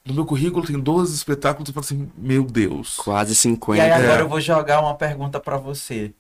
[0.05, 2.97] no meu currículo tem 12 espetáculos, eu falo assim, meu Deus.
[2.97, 3.79] Quase 50.
[3.79, 4.23] E aí agora é.
[4.23, 6.13] eu vou jogar uma pergunta para você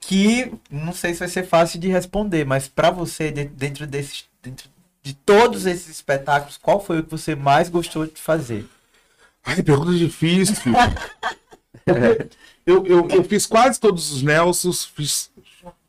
[0.00, 4.68] que não sei se vai ser fácil de responder, mas para você, dentro, desses, dentro
[5.02, 8.64] de todos esses espetáculos, qual foi o que você mais gostou de fazer?
[9.44, 10.72] Ai, pergunta difícil.
[12.66, 15.30] eu, eu, eu fiz quase todos os Nelsons, fiz,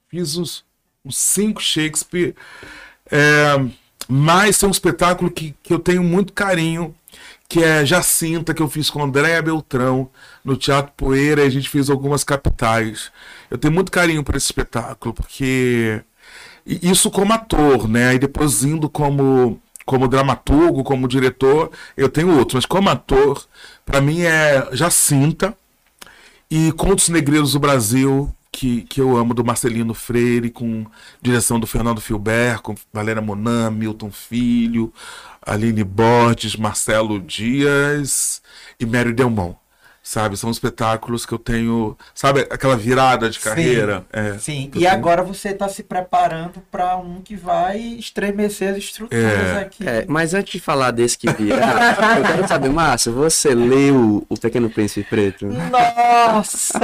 [0.07, 0.63] fiz uns,
[1.05, 2.35] uns cinco Shakespeare,
[3.11, 3.65] é,
[4.07, 6.95] mas tem um espetáculo que, que eu tenho muito carinho,
[7.47, 10.09] que é Jacinta, que eu fiz com Andréa Beltrão,
[10.43, 13.11] no Teatro Poeira, e a gente fez algumas capitais.
[13.49, 16.01] Eu tenho muito carinho por esse espetáculo, porque
[16.65, 18.13] isso como ator, né?
[18.13, 23.43] E depois indo como, como dramaturgo, como diretor, eu tenho outro, mas como ator,
[23.83, 25.57] para mim é Jacinta
[26.49, 30.85] e Contos Negreiros do Brasil, que, que eu amo, do Marcelino Freire, com
[31.21, 34.91] direção do Fernando Filber, com Valéria Monan, Milton Filho,
[35.41, 38.41] Aline Borges, Marcelo Dias
[38.79, 39.57] e Mério Delmont.
[40.09, 43.99] Sabe, são espetáculos que eu tenho, sabe, aquela virada de carreira.
[43.99, 44.63] Sim, é, sim.
[44.63, 44.89] e tenho...
[44.89, 49.59] agora você está se preparando para um que vai estremecer as estruturas é.
[49.59, 49.87] aqui.
[49.87, 51.57] É, mas antes de falar desse que vira,
[52.17, 55.45] eu quero saber, Márcio, você leu O Pequeno Príncipe Preto?
[55.45, 56.79] Nossa,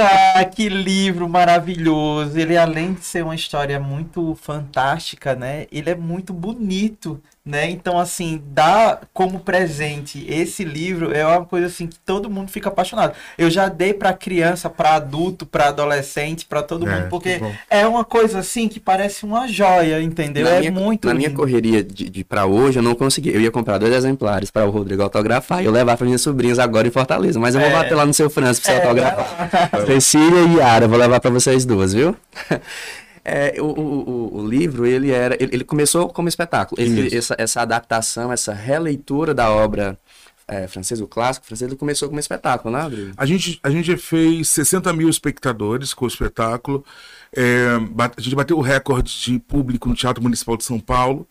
[0.54, 2.38] que livro maravilhoso!
[2.38, 7.70] Ele, além de ser uma história muito fantástica, né, ele é muito bonito né?
[7.70, 12.68] Então, assim, dar como presente esse livro é uma coisa assim que todo mundo fica
[12.68, 13.14] apaixonado.
[13.38, 17.86] Eu já dei para criança, para adulto, para adolescente, para todo é, mundo, porque é
[17.86, 20.44] uma coisa assim que parece uma joia, entendeu?
[20.44, 21.24] Na é minha, muito Na lindo.
[21.24, 23.32] minha correria de, de para hoje, eu não consegui.
[23.32, 26.58] Eu ia comprar dois exemplares para o Rodrigo autografar e eu levar para minhas sobrinhas
[26.58, 27.72] agora em Fortaleza, mas eu vou é.
[27.72, 29.86] bater lá no seu França para você é, autografar.
[29.86, 32.16] Cecília e Yara, vou levar para vocês duas, viu?
[33.28, 35.34] É, o, o, o, livro, ele era.
[35.42, 36.80] Ele, ele começou como espetáculo.
[36.80, 39.98] Ele, essa, essa adaptação, essa releitura da obra
[40.46, 43.12] é, francesa, o clássico francês, ele começou como espetáculo, né, Rodrigo?
[43.16, 46.84] A gente, a gente fez 60 mil espectadores com o espetáculo.
[47.36, 47.70] É,
[48.16, 51.26] a gente bateu o recorde de público no Teatro Municipal de São Paulo.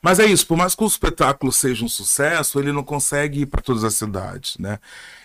[0.00, 3.46] Mas é isso, por mais que o espetáculo seja um sucesso, ele não consegue ir
[3.46, 4.78] para todas as cidades, né?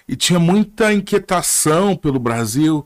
[0.07, 2.85] E tinha muita inquietação pelo Brasil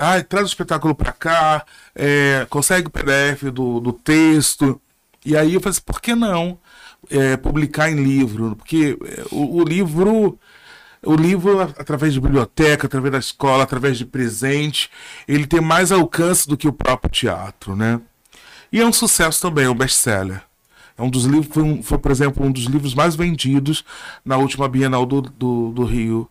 [0.00, 4.80] ah, traz o espetáculo para cá, é, consegue o PDF do, do texto.
[5.24, 6.58] E aí eu falei assim, por que não
[7.10, 8.56] é, publicar em livro?
[8.56, 10.38] Porque é, o, o, livro,
[11.04, 14.90] o livro, através de biblioteca, através da escola, através de presente,
[15.28, 18.00] ele tem mais alcance do que o próprio teatro, né?
[18.72, 20.42] E é um sucesso também, é um best-seller.
[20.96, 23.84] É um dos livros, foi, um, foi, por exemplo, um dos livros mais vendidos
[24.24, 26.30] na última Bienal do, do, do Rio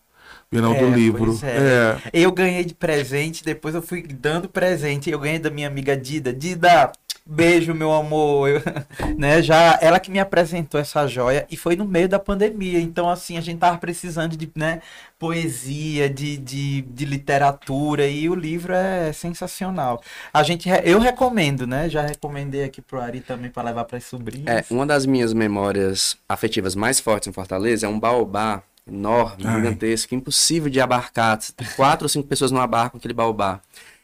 [0.51, 1.39] Bienal é, do livro.
[1.43, 1.47] É.
[1.47, 2.09] é.
[2.11, 5.09] Eu ganhei de presente, depois eu fui dando presente.
[5.09, 6.33] Eu ganhei da minha amiga Dida.
[6.33, 6.91] Dida,
[7.23, 8.49] beijo, meu amor.
[8.49, 8.61] Eu,
[9.15, 12.79] né, já ela que me apresentou essa joia e foi no meio da pandemia.
[12.79, 14.81] Então, assim, a gente tava precisando de né,
[15.19, 20.01] poesia, de, de, de literatura e o livro é sensacional.
[20.33, 21.87] A gente, eu recomendo, né?
[21.87, 24.47] Já recomendei aqui pro Ari também para levar para as sobrinhas.
[24.47, 29.55] É, uma das minhas memórias afetivas mais fortes em Fortaleza é um baobá enorme, Ai.
[29.55, 31.39] gigantesco, impossível de abarcar.
[31.75, 33.61] Quatro ou cinco pessoas não abarcam aquele baobá.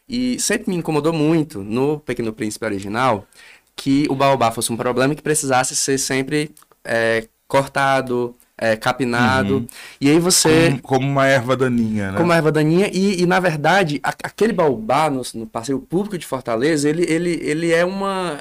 [0.08, 3.26] E sempre me incomodou muito no Pequeno Príncipe original
[3.74, 6.50] que o baobá fosse um problema que precisasse ser sempre
[6.82, 9.56] é, cortado, é, capinado.
[9.56, 9.66] Uhum.
[10.00, 10.70] E aí você.
[10.70, 12.16] Como, como, uma erva daninha, né?
[12.16, 12.88] Como uma erva daninha.
[12.92, 17.38] E, e na verdade, a, aquele baobá no, no, passeio público de Fortaleza, ele, ele,
[17.42, 18.40] ele é uma.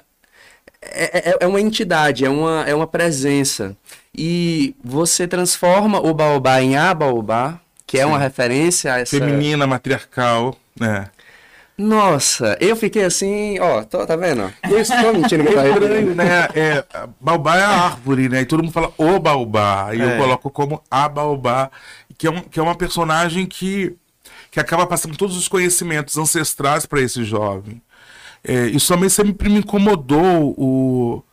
[0.91, 3.75] É, é, é uma entidade, é uma, é uma presença
[4.17, 8.07] e você transforma o baobá em a baobá, que é Sim.
[8.07, 9.17] uma referência a essa...
[9.17, 11.09] Feminina, matriarcal, né?
[11.77, 14.51] Nossa, eu fiquei assim, ó, tô, tá vendo?
[14.63, 16.47] Eu estou mentindo que tá estranho, né?
[16.55, 16.85] É,
[17.19, 18.41] baobá é a árvore, né?
[18.41, 19.93] E todo mundo fala o baobá.
[19.93, 20.05] E é.
[20.05, 21.69] eu coloco como a baobá,
[22.17, 23.93] que é, um, que é uma personagem que,
[24.49, 27.81] que acaba passando todos os conhecimentos ancestrais para esse jovem.
[28.47, 31.23] É, isso também sempre me incomodou o,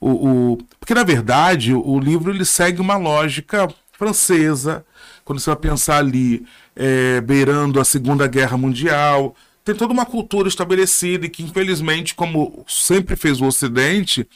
[0.00, 4.84] o, o, porque, na verdade, o livro ele segue uma lógica francesa,
[5.24, 6.44] quando você vai pensar ali,
[6.74, 12.64] é, beirando a Segunda Guerra Mundial, tem toda uma cultura estabelecida e que, infelizmente, como
[12.66, 14.26] sempre fez o Ocidente,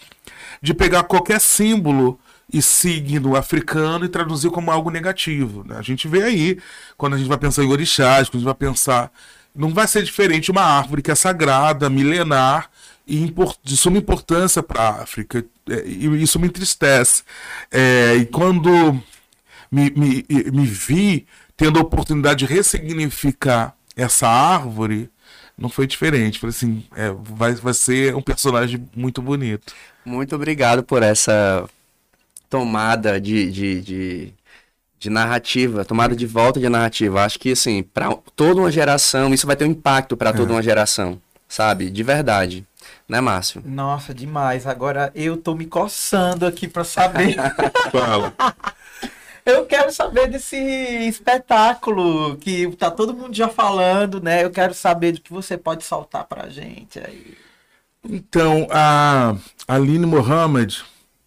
[0.60, 2.20] de pegar qualquer símbolo
[2.52, 5.64] e signo africano e traduzir como algo negativo.
[5.66, 5.76] Né?
[5.78, 6.58] A gente vê aí,
[6.96, 9.10] quando a gente vai pensar em orixás, quando a gente vai pensar.
[9.54, 12.70] Não vai ser diferente uma árvore que é sagrada, milenar
[13.06, 15.44] e de suma importância para a África.
[15.68, 17.22] É, e isso me entristece.
[17.70, 18.70] É, e quando
[19.70, 25.10] me, me, me vi tendo a oportunidade de ressignificar essa árvore,
[25.56, 26.38] não foi diferente.
[26.38, 29.74] Falei assim, é, vai, vai ser um personagem muito bonito.
[30.04, 31.68] Muito obrigado por essa
[32.48, 34.34] tomada de, de, de,
[35.02, 37.24] de, narrativa, tomada de volta de narrativa.
[37.24, 40.54] Acho que, assim, para toda uma geração, isso vai ter um impacto para toda é.
[40.54, 41.90] uma geração, sabe?
[41.90, 42.64] De verdade.
[43.08, 43.60] Né, Márcio?
[43.64, 44.64] Nossa, demais.
[44.64, 47.34] Agora eu tô me coçando aqui para saber.
[47.90, 48.32] Fala.
[49.44, 54.44] Eu quero saber desse espetáculo que tá todo mundo já falando, né?
[54.44, 57.36] Eu quero saber do que você pode soltar pra gente aí.
[58.08, 59.34] Então, a
[59.66, 60.84] Aline Mohamed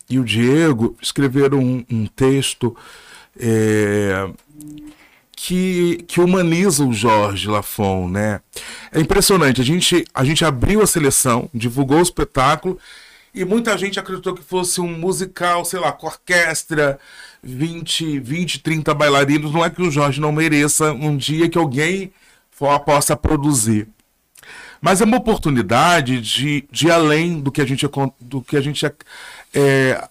[0.10, 2.76] e o Diego escreveram um, um texto
[3.40, 4.30] é,
[5.36, 8.42] que, que humaniza o Jorge Lafon, né?
[8.92, 9.62] É impressionante.
[9.62, 12.80] A gente, a gente abriu a seleção, divulgou o espetáculo
[13.34, 16.98] e muita gente acreditou que fosse um musical, sei lá, com orquestra,
[17.44, 19.52] 20, 20, 30 bailarinos.
[19.52, 22.12] Não é que o Jorge não mereça um dia que alguém
[22.50, 23.88] for, possa produzir.
[24.82, 27.86] Mas é uma oportunidade de, de além do que a gente,
[28.20, 28.86] do que a gente
[29.54, 30.08] é,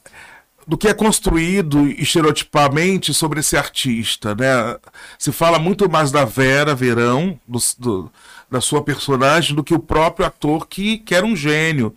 [0.66, 4.76] do que é construído estereotipamente sobre esse artista, né?
[5.18, 8.12] Se fala muito mais da Vera Verão, do, do,
[8.50, 11.94] da sua personagem, do que o próprio ator que, que era um gênio.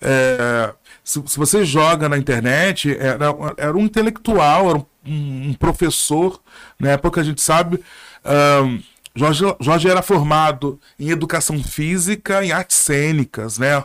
[0.00, 6.40] É, se, se, você joga na internet, era, era um intelectual, era um, um professor,
[6.78, 7.82] na época a gente sabe.
[8.24, 8.82] Um,
[9.14, 13.82] Jorge, Jorge era formado em educação física e artes cênicas, né?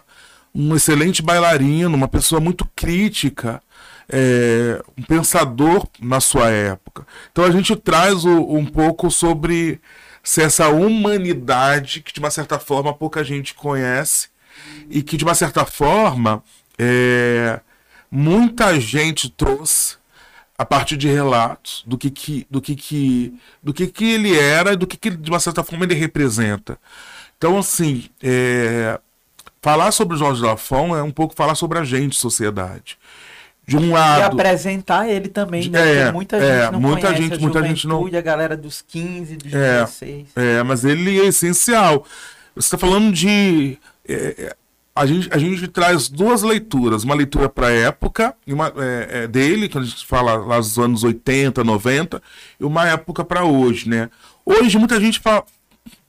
[0.53, 3.61] Um excelente bailarino, uma pessoa muito crítica,
[4.09, 7.05] é, um pensador na sua época.
[7.31, 9.79] Então a gente traz o, um pouco sobre
[10.23, 14.29] se essa humanidade que de uma certa forma pouca gente conhece
[14.89, 16.43] e que de uma certa forma
[16.77, 17.59] é,
[18.09, 19.97] muita gente trouxe
[20.57, 24.73] a partir de relatos do que, que, do que, que, do que, que ele era
[24.73, 26.79] e do que, que de uma certa forma ele representa.
[27.37, 28.99] Então, assim, é,
[29.61, 32.97] falar sobre Jorge Lafon é um pouco falar sobre a gente, sociedade.
[33.67, 34.19] De um lado.
[34.19, 35.79] E apresentar ele também, né?
[35.79, 38.05] É, Porque muita gente é, não muita conhece gente, a muita gente não.
[38.05, 40.27] a galera dos 15, dos é, 16.
[40.35, 42.05] É, mas ele é essencial.
[42.55, 43.77] Você está falando de.
[44.07, 44.55] É, é
[44.95, 49.27] a gente, a gente traz duas leituras, uma leitura para a época uma, é, é,
[49.27, 52.23] dele, quando a gente fala lá dos anos 80, 90,
[52.57, 54.09] e uma época para hoje, né?
[54.45, 55.43] Hoje muita gente fala,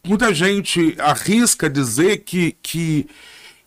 [0.07, 3.09] muita gente arrisca dizer que, que,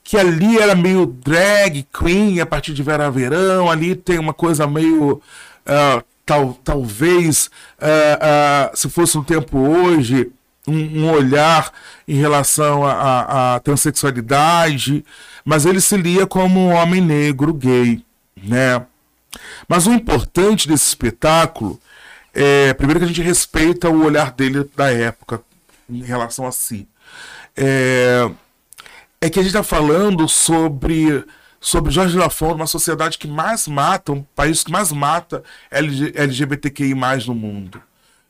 [0.10, 4.65] que ali era meio drag queen a partir de Vera Verão, ali tem uma coisa
[4.65, 5.22] meio
[5.67, 7.45] uh, tal, talvez
[7.78, 10.32] uh, uh, se fosse um tempo hoje
[10.67, 11.72] um, um olhar
[12.08, 15.06] em relação à transexualidade,
[15.45, 18.04] mas ele se lia como um homem negro gay,
[18.36, 18.84] né?
[19.67, 21.80] Mas o importante desse espetáculo
[22.34, 25.39] é, primeiro que a gente respeita o olhar dele da época
[25.88, 26.88] em relação a si.
[27.56, 28.28] É,
[29.21, 31.25] é que a gente está falando sobre
[31.60, 36.95] sobre Jorge Lafon, uma sociedade que mais mata, um país que mais mata LGBTQI
[37.27, 37.82] no mundo.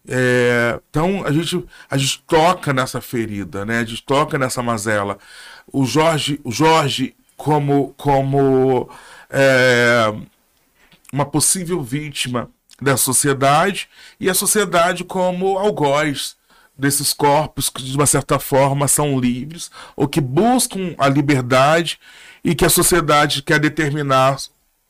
[0.07, 3.79] É, então a gente, a gente toca nessa ferida, né?
[3.79, 5.19] A gente toca nessa mazela.
[5.71, 8.89] O Jorge, o Jorge como, como
[9.29, 10.11] é,
[11.13, 12.49] uma possível vítima
[12.81, 13.87] da sociedade
[14.19, 16.38] e a sociedade como algoz
[16.79, 21.99] desses corpos que de uma certa forma são livres ou que buscam a liberdade
[22.43, 24.37] e que a sociedade quer determinar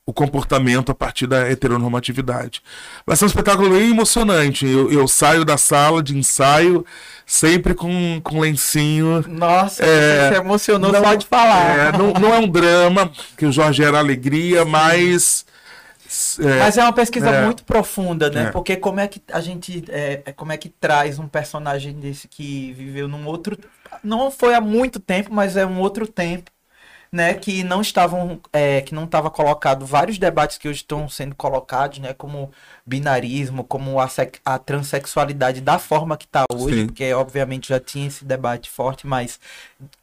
[0.10, 2.64] o comportamento a partir da heteronormatividade.
[3.06, 4.66] Vai ser um espetáculo bem emocionante.
[4.66, 6.84] Eu, eu saio da sala de ensaio
[7.28, 9.24] sempre com, com lencinho.
[9.28, 11.78] Nossa, é, você se emocionou não, só de falar.
[11.78, 14.70] É, não, não é um drama, que o Jorge era alegria, Sim.
[14.70, 15.46] mas.
[16.40, 18.46] É, mas é uma pesquisa é, muito profunda, né?
[18.46, 18.52] É.
[18.52, 19.84] Porque como é que a gente.
[19.90, 23.58] É, é, como é que traz um personagem desse que viveu num outro.
[24.04, 26.52] Não foi há muito tempo, mas é um outro tempo
[27.12, 31.36] né, que não estavam, é, que não estava colocado vários debates que hoje estão sendo
[31.36, 32.52] colocados, né, como
[32.86, 34.08] binarismo, como a,
[34.46, 36.86] a transexualidade da forma que está hoje, Sim.
[36.88, 39.40] porque obviamente já tinha esse debate forte, mas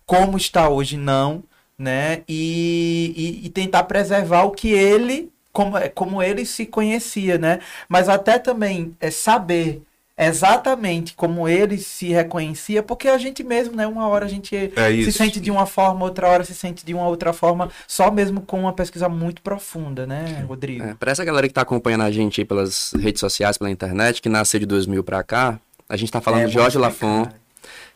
[0.05, 1.45] como está hoje não,
[1.79, 7.61] né, e, e, e tentar preservar o que ele, como, como ele se conhecia, né,
[7.89, 9.83] mas até também é saber
[10.19, 13.87] exatamente como ele se reconhecia, porque a gente mesmo, né?
[13.87, 14.71] Uma hora a gente É
[15.05, 18.41] se sente de uma forma, outra hora se sente de uma outra forma, só mesmo
[18.41, 20.85] com uma pesquisa muito profunda, né, Rodrigo?
[20.85, 24.23] É, para essa galera que tá acompanhando a gente aí pelas redes sociais, pela internet,
[24.23, 26.79] que nasceu de 2000 pra cá, a gente tá falando É, de Jorge.
[26.79, 27.27] Lafon,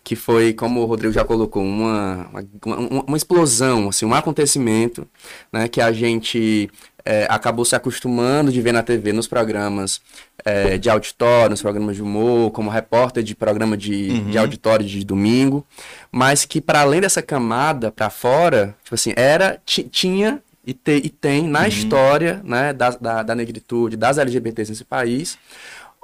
[0.04, 2.28] que foi, como o Rodrigo já colocou, uma,
[2.64, 5.06] uma, uma- uma explosão, assim, um acontecimento,
[5.52, 6.70] né, que a gente
[7.04, 10.00] é, acabou se acostumando de ver na TV, nos programas
[10.44, 15.04] é, de auditório, nos programas de humor, como repórter de programa de, de auditório de
[15.04, 15.66] domingo,
[16.10, 21.00] mas que para além dessa camada para fora, tipo assim, era, ti- tinha e, te-
[21.04, 25.38] e tem na história né, da, da, da negritude, das LGBTs nesse país,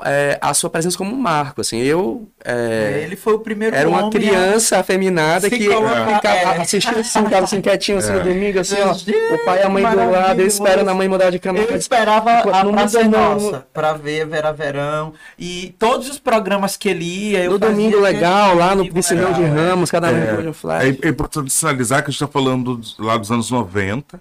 [0.04, 1.60] é, a sua presença como um marco.
[1.62, 5.64] Assim, eu é, Ele foi o primeiro era uma homem a- criança afeminada se que
[5.64, 5.88] ficava
[6.28, 6.60] é.
[6.60, 8.92] assistindo assim, ficava assim quietinho assim no domingo, assim, ó,
[9.34, 11.58] o pai e a mãe do lado, eu esperando a mãe mudar de cama.
[11.58, 16.88] Eu esperava a No Praça Nossa pra ver Vera Verão e todos os programas que
[16.90, 17.42] ele ia.
[17.44, 19.46] Eu No fazia domingo legal, lá no piscinão de é.
[19.46, 20.84] Ramos, cada um É, com flash.
[20.84, 24.20] é, é importante sinalizar que a gente está falando lá dos anos 90.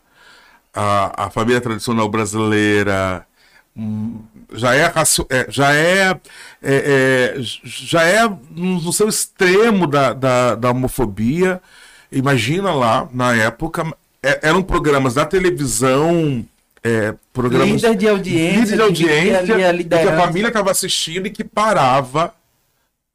[0.73, 3.25] A, a família tradicional brasileira
[3.77, 4.19] hum,
[4.53, 4.91] já é,
[5.29, 6.17] é, já é, é,
[6.63, 11.61] é, já é no seu extremo da, da, da homofobia.
[12.11, 13.85] Imagina lá, na época,
[14.23, 16.45] é- eram programas da televisão,
[16.83, 18.59] é, programas Líder de audiência.
[18.61, 22.33] líder de audiência, que que a família estava assistindo e que parava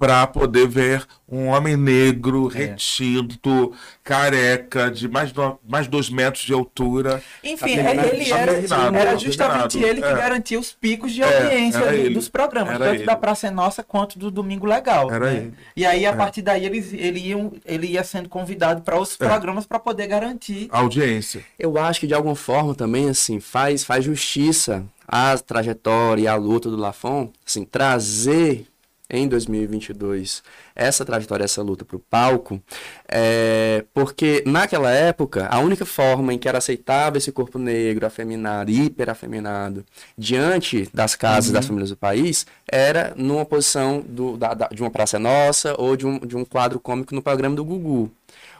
[0.01, 2.59] para poder ver um homem negro, É.
[2.69, 3.71] retinto,
[4.03, 7.23] careca, de mais, do, mais dois metros de altura.
[7.45, 10.15] Enfim, Afeminado, ele era, afeminado, era justamente ele que é.
[10.15, 12.15] garantia os picos de É, audiência do- ele.
[12.15, 13.05] dos programas, Era tanto ele.
[13.05, 15.11] da Praça é Nossa quanto do Domingo Legal.
[15.13, 15.37] Era né?
[15.37, 15.55] ele.
[15.77, 19.27] E aí, a partir daí, eles, ele, iam, ele ia sendo convidado para outros É.
[19.29, 20.67] programas para poder garantir.
[20.73, 21.45] A audiência.
[21.59, 26.35] Eu acho que de alguma forma também, assim, faz, faz justiça à trajetória e à
[26.37, 28.67] luta do Lafon, assim, trazer
[29.11, 30.43] em 2022
[30.75, 32.63] essa trajetória, essa luta para o palco,
[33.09, 38.71] é, porque naquela época a única forma em que era aceitável esse corpo negro, afeminado,
[38.71, 39.85] hiperafeminado,
[40.17, 44.91] diante das casas das famílias do país, era numa posição do, da- da- de uma
[44.91, 48.11] Praça é Nossa ou de um, de um quadro cômico no programa do Gugu.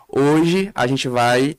[0.09, 1.57] Hoje a gente vai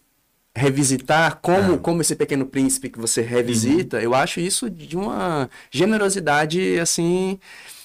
[0.54, 6.78] revisitar como, como esse pequeno príncipe que você revisita, eu acho isso de uma generosidade
[6.78, 7.40] assim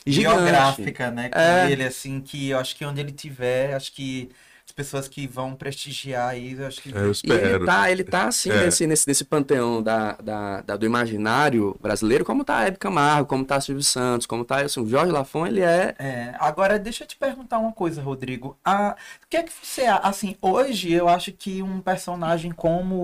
[0.06, 0.36] gigante.
[0.36, 1.28] geográfica, né?
[1.30, 1.70] Com É.
[1.70, 4.30] ele, assim, que eu acho que onde ele tiver, acho que
[4.64, 6.88] as pessoas que vão prestigiar isso, eu acho que.
[6.92, 7.46] É, Eu E espero.
[7.56, 8.64] ele tá, ele tá assim, É.
[8.64, 13.28] nesse, nesse, nesse panteão da, da, da- do imaginário brasileiro, como tá a Hebe Camargo,
[13.28, 17.04] como tá Silvio Santos, como tá assim, o Jorge Lafon, ele é É, agora deixa
[17.04, 18.58] eu te perguntar uma coisa, Rodrigo.
[18.64, 22.96] Ah, o que é que você, a- assim, hoje eu acho que um personagem como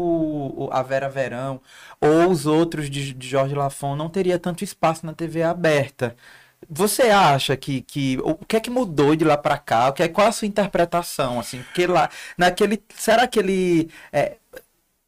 [0.57, 1.61] o- a Vera Verão
[2.01, 6.17] ou os outros de, de Jorge Lafon não teria tanto espaço na TV aberta.
[6.71, 9.89] Você acha que, que o que é que mudou de lá pra cá?
[9.89, 11.63] O que é, qual a sua interpretação, assim?
[11.63, 14.37] Porque lá, naquele, será que ele é,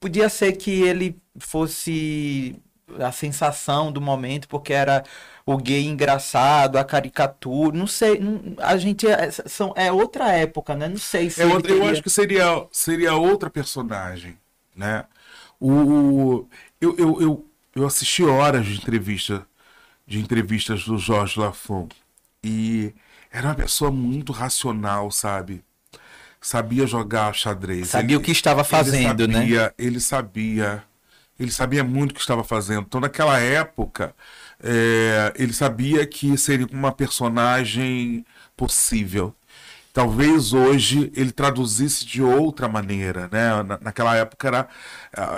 [0.00, 2.56] podia ser que ele fosse
[3.00, 5.04] a sensação do momento, porque era
[5.46, 8.20] o gay engraçado, a caricatura, não sei,
[8.58, 10.88] a gente é, são, é outra época, né?
[10.88, 14.38] Não sei se É outra- eu teria- acho que seria, seria outra personagem,
[14.74, 15.04] né?
[15.60, 16.48] O, o-
[16.80, 19.46] eu, eu, eu, eu assisti horas de entrevista
[20.06, 21.88] de entrevistas do Jorge Lafon
[22.42, 22.94] e
[23.30, 25.64] era uma pessoa muito racional, sabe?
[26.40, 27.88] Sabia jogar xadrez.
[27.88, 29.40] sabia o que estava fazendo, ele né?
[29.40, 30.84] sabia, Ele sabia,
[31.38, 32.82] ele sabia muito o que estava fazendo.
[32.86, 34.14] Então, naquela época,
[34.62, 38.24] é, ele sabia que seria uma personagem
[38.56, 39.34] possível.
[39.92, 43.62] Talvez hoje ele traduzisse de outra maneira, né?
[43.62, 44.68] Na- naquela época era,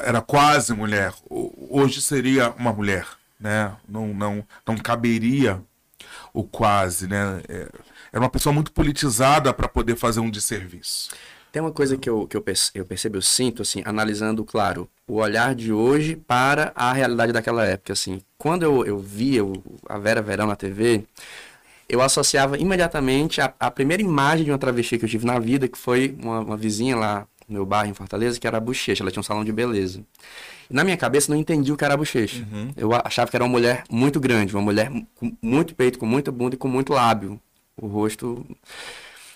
[0.05, 1.12] era quase mulher.
[1.31, 3.07] Hoje seria uma mulher,
[3.38, 3.77] né?
[3.88, 5.62] Não, não, não caberia
[6.33, 7.40] o quase, né?
[7.49, 7.68] É,
[8.12, 11.11] Era uma pessoa muito politizada para poder fazer um desserviço.
[11.53, 14.88] Tem uma coisa que eu, que eu, perce- eu percebo, eu sinto, assim, analisando, claro,
[15.09, 18.20] o olhar de hoje para a realidade daquela época, assim.
[18.37, 21.05] Quando eu, eu via o- a Vera Verão na TV,
[21.88, 25.68] eu associava imediatamente a, a primeira imagem de uma travesti que eu tive na vida,
[25.68, 29.03] que foi uma, uma vizinha lá no meu bairro, em Fortaleza, que era a Bochecha,
[29.03, 30.03] ela tinha um salão de beleza.
[30.68, 32.47] Na minha cabeça, eu não entendi o que era a Bochecha.
[32.76, 36.07] Eu a- achava que era uma mulher muito grande, uma mulher com muito peito, com
[36.07, 37.40] muita bunda e com muito lábio.
[37.80, 38.45] O rosto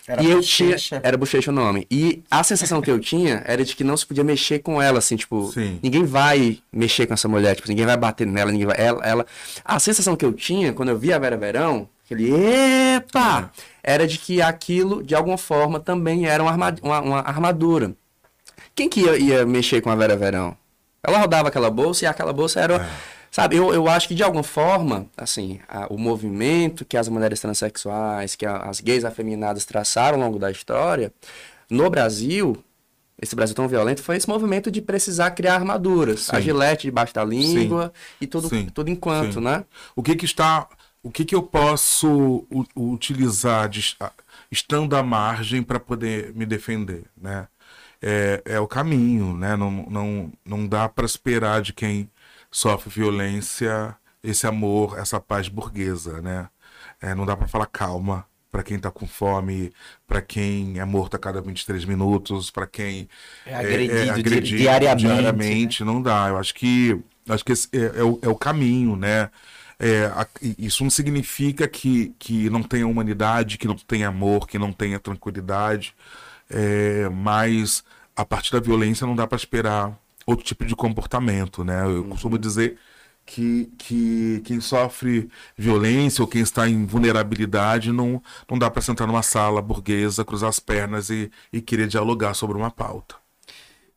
[0.08, 0.96] Era e eu bochecha.
[0.96, 1.00] tinha.
[1.04, 1.86] Era bochecha o nome.
[1.90, 4.98] E a sensação que eu tinha era de que não se podia mexer com ela,
[4.98, 5.78] assim, tipo, Sim.
[5.82, 8.76] ninguém vai mexer com essa mulher, tipo, ninguém vai bater nela, ninguém vai.
[8.78, 9.26] Ela, ela...
[9.64, 13.52] A sensação que eu tinha quando eu via a Vera Verão, aquele epa!
[13.82, 17.94] Era de que aquilo, de alguma forma, também era uma, uma- uma armadura.
[18.74, 20.56] Quem que ia, ia mexer com a Vera Verão?
[21.02, 22.88] Ela rodava aquela bolsa e aquela bolsa era.
[23.30, 27.38] Sabe, eu, eu acho que de alguma forma, assim, a- o movimento que as mulheres
[27.40, 31.12] transexuais, que a- as gays afeminadas traçaram ao longo da história,
[31.70, 32.56] no Brasil,
[33.22, 36.28] esse Brasil tão violento, foi esse movimento de precisar criar armaduras.
[36.30, 36.42] A Sim.
[36.42, 38.66] gilete debaixo da língua e tudo, Sim.
[38.74, 39.40] tudo enquanto, Sim.
[39.42, 39.64] né?
[39.94, 40.66] O que que está,
[41.00, 42.44] o que que eu posso
[42.74, 44.10] utilizar de, a-
[44.50, 47.46] estando à margem para poder me defender, né?
[48.02, 49.56] É, é o caminho, né?
[49.56, 52.10] Não, não, não dá para esperar de quem
[52.50, 56.48] sofre violência esse amor, essa paz burguesa, né?
[57.00, 59.72] É, não dá para falar calma para quem tá com fome,
[60.06, 63.08] para quem é morto a cada 23 minutos, para quem
[63.44, 66.28] É agredido di- diariamente, diariamente, não dá.
[66.28, 66.98] Eu acho que
[67.28, 69.30] acho que é, é o, é o caminho, né?
[69.78, 70.26] É, a-
[70.58, 74.98] isso não significa que, que não tenha humanidade, que não tenha amor, que não tenha
[75.00, 75.94] tranquilidade,
[76.50, 77.84] é, mas
[78.16, 81.84] a partir da violência não dá para esperar outro tipo de comportamento, né?
[81.84, 82.76] Eu costumo dizer
[83.24, 89.06] que, que quem sofre violência ou quem está em vulnerabilidade não, não dá para sentar
[89.06, 93.14] numa sala burguesa, cruzar as pernas e, e querer dialogar sobre uma pauta.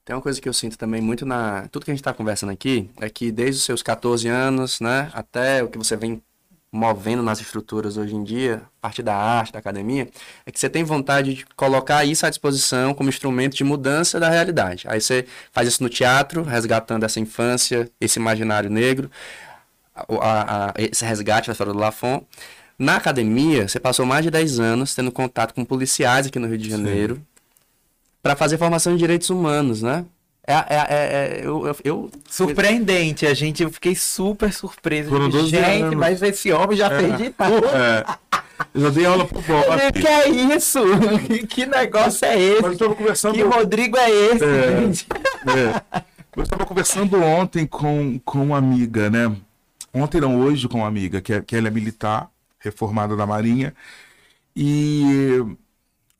[0.06, 1.68] Tem uma coisa que eu sinto também muito na.
[1.70, 5.10] Tudo que a gente está conversando aqui é que desde os seus 14 anos, né,
[5.14, 6.22] até o que você vem
[6.76, 10.10] movendo nas estruturas hoje em dia, a partir da arte, da academia,
[10.44, 14.28] é que você tem vontade de colocar isso à disposição como instrumento de mudança da
[14.28, 14.86] realidade.
[14.88, 19.12] Aí você faz isso no teatro, resgatando essa infância, esse imaginário negro,
[19.96, 20.08] a-
[20.70, 22.26] a- esse resgate da história do Lafon.
[22.80, 26.58] Na academia, você passou mais de 10 anos tendo contato com policiais aqui no Rio
[26.58, 27.22] de Janeiro
[28.24, 30.04] para fazer formação em direitos humanos, né?
[30.46, 35.10] É, é, é, é- eu, eu, eu- Surpreendente, a gente, eu fiquei super surpreso.
[35.10, 35.96] Foram Digo, 12 gente, anos.
[35.96, 37.66] mas esse homem já fez de tudo.
[37.68, 38.06] É,
[38.74, 39.92] eu já dei aula pro O Bob.
[39.94, 40.80] que é isso?
[41.28, 42.62] Que, que negócio é esse?
[42.62, 44.82] Mas eu conversando, Que Rodrigo é esse, É.
[44.82, 45.08] gente?
[45.48, 46.02] é,
[46.36, 49.34] eu estava conversando ontem com, com uma amiga, né?
[49.94, 52.30] Ontem não, hoje com uma amiga, que, é, que ela é militar,
[52.60, 53.74] reformada da Marinha.
[54.56, 55.42] E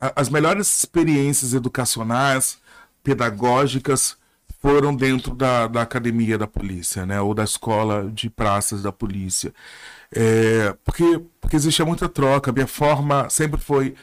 [0.00, 2.58] as melhores experiências educacionais,
[3.04, 4.16] pedagógicas,
[4.60, 7.20] foram dentro da, da academia da polícia, né?
[7.20, 9.52] Ou da escola de praças da polícia.
[10.10, 12.50] É, porque, porque existia muita troca.
[12.50, 13.94] Minha forma sempre foi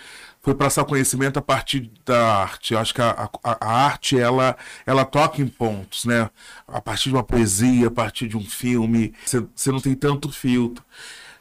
[0.44, 2.74] foi passar conhecimento a partir da arte.
[2.74, 6.30] Eu acho que a, a, a arte ela ela toca em pontos, né?
[6.68, 10.84] A partir de uma poesia, a partir de um filme, você não tem tanto filtro.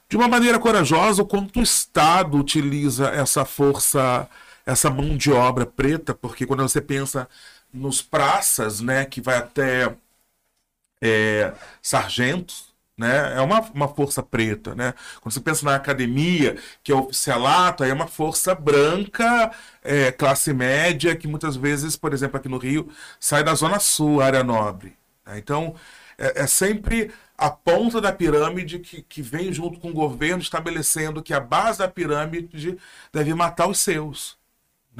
[0.09, 4.29] De uma maneira corajosa, o quanto o Estado utiliza essa força,
[4.73, 7.29] essa mão de obra preta, porque quando você pensa
[7.73, 9.95] nos praças, né, que vai até
[11.03, 11.53] é,
[11.83, 13.35] sargentos, né?
[13.37, 14.93] É uma, uma força preta, né?
[15.21, 19.51] Quando você pensa na academia, que é oficialato, aí é uma força branca,
[19.83, 24.21] é, classe média, que muitas vezes, por exemplo, aqui no Rio, sai da Zona Sul,
[24.21, 24.97] área nobre.
[25.25, 25.39] né?
[25.39, 25.75] Então,
[26.19, 31.23] é, é sempre a ponta da pirâmide que, que vem junto com o governo estabelecendo
[31.23, 32.79] que a base da pirâmide
[33.13, 34.40] deve matar os seus.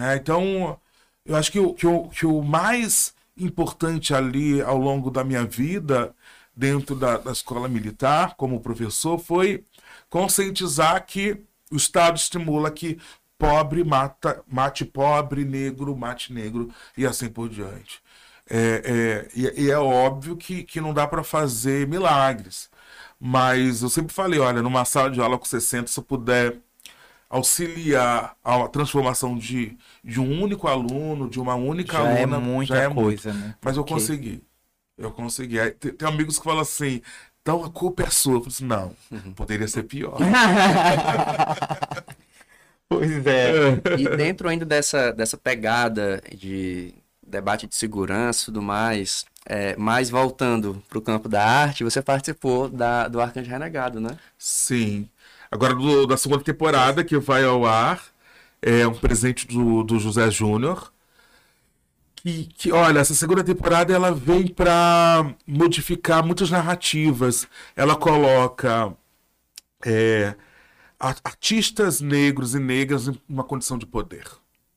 [0.01, 0.17] Né?
[0.17, 0.81] Então,
[1.27, 5.45] eu acho que o, que, o, que o mais importante ali ao longo da minha
[5.45, 6.15] vida,
[6.57, 9.63] dentro da, da escola militar, como professor, foi
[10.09, 12.99] conscientizar que o Estado estimula que
[13.39, 18.03] pobre mata, mate pobre, negro mate negro e assim por diante.
[18.49, 22.71] É, é, e, e é óbvio que, que não dá para fazer milagres.
[23.21, 26.59] Mas eu sempre falei, olha, numa sala de aula com 60, se eu puder
[27.31, 32.75] auxiliar a transformação de, de um único aluno, de uma única Já é aluna, muita
[32.75, 33.03] já é muito.
[33.23, 33.55] coisa, né?
[33.63, 34.43] Mas eu Porque- consegui.
[34.99, 35.59] Eu consegui.
[35.59, 37.01] Aí, tem, tem amigos que falam assim,
[37.41, 38.35] então a culpa é sua.
[38.35, 40.19] Eu falei assim, não, poderia ser pior.
[42.89, 43.75] Pois é.
[43.99, 46.93] E dentro ainda dessa, dessa pegada de
[47.25, 52.03] debate de segurança e tudo mais, é, mais voltando para o campo da arte, você
[52.03, 54.19] participou da, do Arcanjo Renegado, né?
[54.39, 55.09] Sim.
[55.51, 58.03] Agora, do- da segunda temporada, que vai ao ar,
[58.63, 60.93] é um presente do, do José Júnior.
[62.17, 67.49] Que, que, olha, essa segunda temporada ela vem para modificar muitas narrativas.
[67.75, 68.95] Ela coloca
[69.85, 70.37] é,
[71.01, 74.25] artistas negros e negras em uma condição de poder.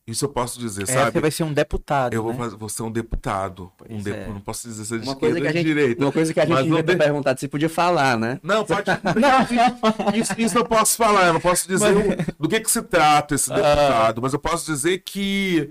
[0.06, 1.12] Isso eu posso dizer, É, sabe?
[1.14, 2.14] você vai ser um deputado.
[2.14, 2.38] Eu vou, né?
[2.38, 3.72] fazer, vou ser um deputado.
[3.90, 4.28] Um de- é.
[4.28, 6.04] eu Não posso dizer se é de Uma esquerda ou de gente, direita.
[6.04, 8.38] uma coisa que a gente Mas devia ter de- perguntado se podia falar, né?
[8.44, 8.84] Não, pode.
[9.16, 11.28] Não, isso, isso eu posso falar.
[11.28, 14.66] Eu não posso dizer o- do que, que se trata esse deputado, mas eu posso
[14.66, 15.70] dizer que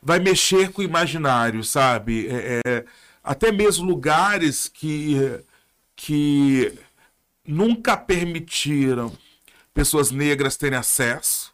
[0.00, 2.28] vai mexer com o imaginário, sabe?
[2.28, 2.84] É, é,
[3.24, 5.40] até mesmo lugares que,
[5.96, 6.72] que
[7.44, 9.12] nunca permitiram
[9.74, 11.51] pessoas negras terem acesso.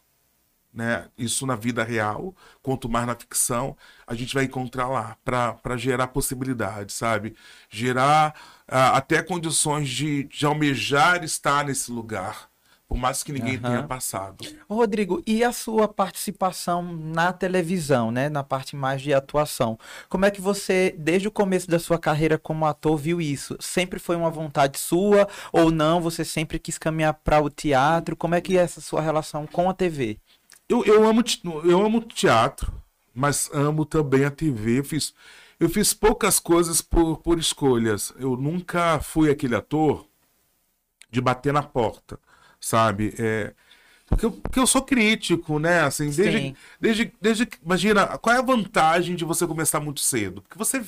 [0.73, 1.07] Né?
[1.17, 6.07] Isso na vida real, quanto mais na ficção, a gente vai encontrar lá para gerar
[6.07, 7.35] possibilidades, sabe?
[7.69, 8.35] Gerar
[8.67, 12.49] uh, até condições de, de almejar estar nesse lugar
[12.89, 13.61] por mais que ninguém uhum.
[13.61, 14.43] tenha passado.
[14.67, 19.77] Rodrigo, e a sua participação na televisão, né, na parte mais de atuação?
[20.09, 23.55] Como é que você, desde o começo da sua carreira como ator, viu isso?
[23.59, 26.01] Sempre foi uma vontade sua ou não?
[26.01, 28.15] Você sempre quis caminhar para o teatro?
[28.15, 30.19] Como é que é essa sua relação com a TV?
[30.69, 31.23] Eu, eu amo
[31.65, 32.71] eu amo teatro,
[33.13, 34.79] mas amo também a TV.
[34.79, 35.13] Eu fiz
[35.59, 38.13] eu fiz poucas coisas por, por escolhas.
[38.17, 40.05] Eu nunca fui aquele ator
[41.11, 42.19] de bater na porta
[42.59, 43.13] sabe?
[43.17, 43.53] É,
[44.07, 45.81] porque, eu, porque eu sou crítico, né?
[45.81, 47.47] Assim, desde, desde, desde.
[47.63, 50.41] Imagina, qual é a vantagem de você começar muito cedo?
[50.41, 50.83] Porque você,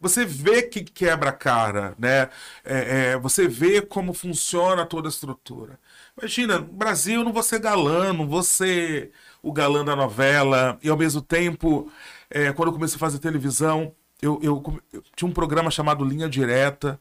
[0.00, 2.28] você vê que quebra a cara, né?
[2.64, 5.78] É, é, você vê como funciona toda a estrutura.
[6.18, 10.96] Imagina, Brasil não vou ser galã, não vou ser o galã da novela, e ao
[10.96, 11.90] mesmo tempo,
[12.28, 16.28] é, quando eu comecei a fazer televisão, eu, eu, eu, tinha um programa chamado Linha
[16.28, 16.98] Direta.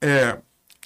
[0.00, 0.38] É,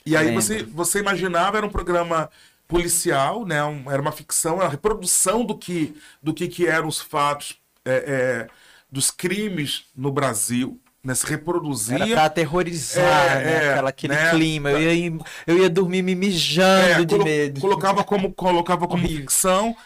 [0.06, 2.30] e aí você, você imaginava, era um programa
[2.68, 3.62] policial, né?
[3.64, 7.58] Um, era uma ficção, era uma reprodução do que, do que, que eram os fatos
[7.84, 8.48] é, é,
[8.90, 10.80] dos crimes no Brasil.
[11.04, 11.96] Né, se reproduzia.
[11.96, 13.52] Era pra aterrorizar, é, né?
[13.52, 14.30] É, Aquela, aquele né?
[14.30, 14.70] clima.
[14.70, 17.60] Eu ia, eu ia dormir me mijando é, de colo medo.
[17.60, 19.76] Colocava como, colocava como ficção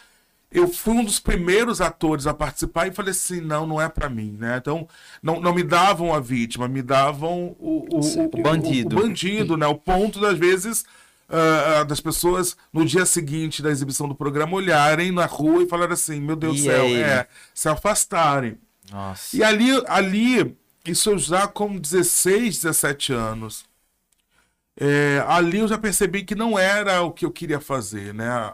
[0.51, 4.09] eu fui um dos primeiros atores a participar e falei assim, não, não é para
[4.09, 4.57] mim, né?
[4.57, 4.87] Então,
[5.21, 8.97] não, não me davam a vítima, me davam o, o, o, o bandido.
[8.97, 9.67] O, bandido, né?
[9.67, 10.85] O ponto das vezes
[11.29, 15.93] uh, das pessoas no dia seguinte da exibição do programa olharem na rua e falarem
[15.93, 18.57] assim, meu Deus do céu, é, se afastarem.
[18.91, 19.37] Nossa.
[19.37, 23.65] E ali, ali, isso eu já com 16, 17 anos.
[24.79, 28.53] É, ali eu já percebi que não era o que eu queria fazer, né?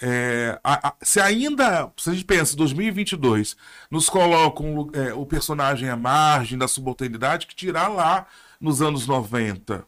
[0.00, 3.56] É, a, a, se ainda, se a gente pensa, 2022,
[3.90, 8.26] nos colocam é, o personagem à margem da subalternidade, que tirar lá
[8.60, 9.84] nos anos 90.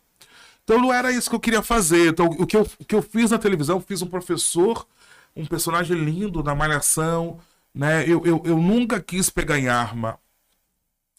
[0.64, 2.11] Então não era isso que eu queria fazer.
[2.11, 4.87] Então o que eu, o que eu fiz na televisão, eu fiz um professor,
[5.35, 7.41] um personagem lindo na malhação,
[7.74, 8.05] né?
[8.09, 10.20] Eu, eu, eu nunca quis pegar em arma.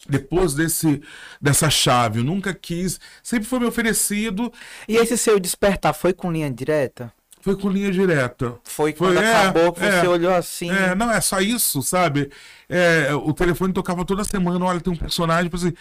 [0.08, 1.00] Depois desse,
[1.40, 4.52] dessa chave, eu nunca quis, sempre foi me oferecido.
[4.88, 7.12] E esse seu despertar foi com linha direta?
[7.40, 8.54] Foi com linha direta.
[8.64, 10.70] Foi quando foi, acabou é, que você é, olhou assim.
[10.70, 12.30] É, não, é só isso, sabe?
[12.68, 15.72] É, o telefone tocava toda semana, olha, tem um personagem assim,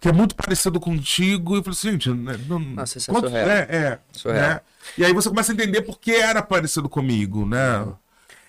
[0.00, 1.54] que é muito parecido contigo.
[1.54, 3.48] E eu falei assim, gente, né, não, Nossa, isso é quanto, surreal.
[3.48, 3.98] É, é.
[4.12, 4.48] Surreal.
[4.48, 4.60] Né?
[4.98, 7.86] E aí você começa a entender por que era parecido comigo, né?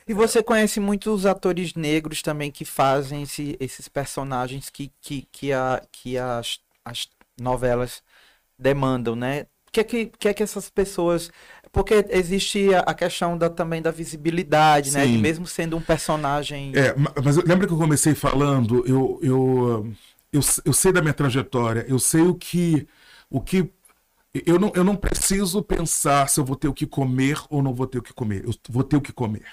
[0.07, 5.53] E você conhece muitos atores negros também que fazem esse, esses personagens que, que, que,
[5.53, 7.07] a, que as, as
[7.39, 8.01] novelas
[8.57, 9.43] demandam, né?
[9.67, 11.31] O que é que, que, é que essas pessoas
[11.71, 14.97] porque existe a questão da, também da visibilidade, Sim.
[14.97, 15.07] né?
[15.07, 16.73] De mesmo sendo um personagem.
[16.75, 16.93] É,
[17.23, 19.93] mas lembra que eu comecei falando, eu, eu,
[20.33, 22.85] eu, eu sei da minha trajetória, eu sei o que.
[23.29, 23.71] O que
[24.45, 27.73] eu não, eu não preciso pensar se eu vou ter o que comer ou não
[27.73, 28.43] vou ter o que comer.
[28.43, 29.45] Eu vou ter o que comer.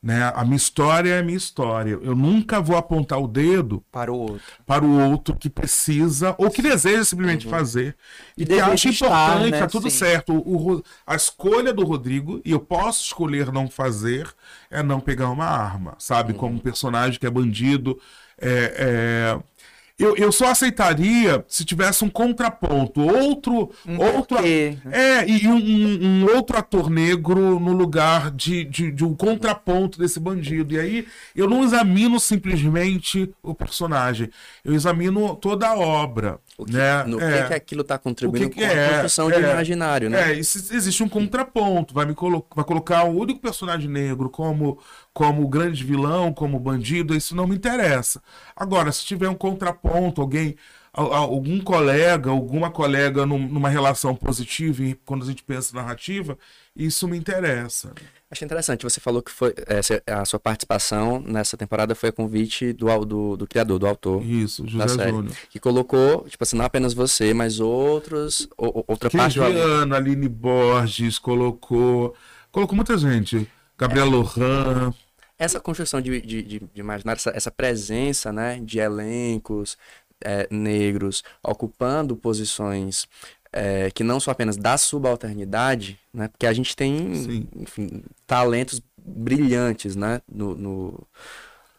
[0.00, 0.32] Né?
[0.32, 1.98] A minha história é a minha história.
[2.00, 6.50] Eu nunca vou apontar o dedo para o outro, para o outro que precisa ou
[6.50, 7.50] que deseja simplesmente uhum.
[7.50, 7.96] fazer
[8.36, 9.58] e, e que acha importante, né?
[9.58, 9.98] tá tudo Sim.
[9.98, 10.32] certo.
[10.34, 14.32] O, o, a escolha do Rodrigo, e eu posso escolher não fazer,
[14.70, 16.32] é não pegar uma arma, sabe?
[16.32, 16.38] Uhum.
[16.38, 17.98] Como um personagem que é bandido.
[18.40, 19.58] É, é,
[19.98, 23.70] eu, eu só aceitaria se tivesse um contraponto, outro.
[23.86, 29.14] Um outro é, e um, um, outro ator negro no lugar de, de, de, um
[29.14, 30.74] contraponto desse bandido.
[30.74, 34.30] E aí eu não examino simplesmente o personagem,
[34.64, 36.38] eu examino toda a obra.
[36.58, 37.04] O que, né?
[37.04, 40.10] No é, que, que aquilo está contribuindo que com a é, construção é, de imaginário,
[40.10, 40.32] né?
[40.32, 41.94] É, existe um contraponto.
[41.94, 44.76] Vai, me colo vai colocar o único personagem negro como
[45.12, 48.20] como grande vilão, como bandido, isso não me interessa.
[48.54, 50.54] Agora, se tiver um contraponto, alguém,
[50.92, 56.38] algum colega, alguma colega numa relação positiva, quando a gente pensa narrativa,
[56.74, 57.92] isso me interessa.
[58.30, 62.74] Achei interessante, você falou que foi essa, a sua participação nessa temporada foi a convite
[62.74, 64.22] do, do, do criador, do autor.
[64.22, 65.34] Isso, José Júnior.
[65.48, 72.14] Que colocou, tipo assim, não apenas você, mas outros, outra parte do Aline Borges, colocou,
[72.52, 73.48] colocou muita gente.
[73.78, 74.10] Gabriel é.
[74.10, 74.94] Lohan
[75.38, 79.78] essa construção de, de, de, de imaginário, essa, essa, presença né, de elencos
[80.20, 83.06] é, negros ocupando posições
[83.52, 89.96] é, que não são apenas da subalternidade, né, porque a gente tem enfim, talentos brilhantes
[89.96, 91.06] né, no, no,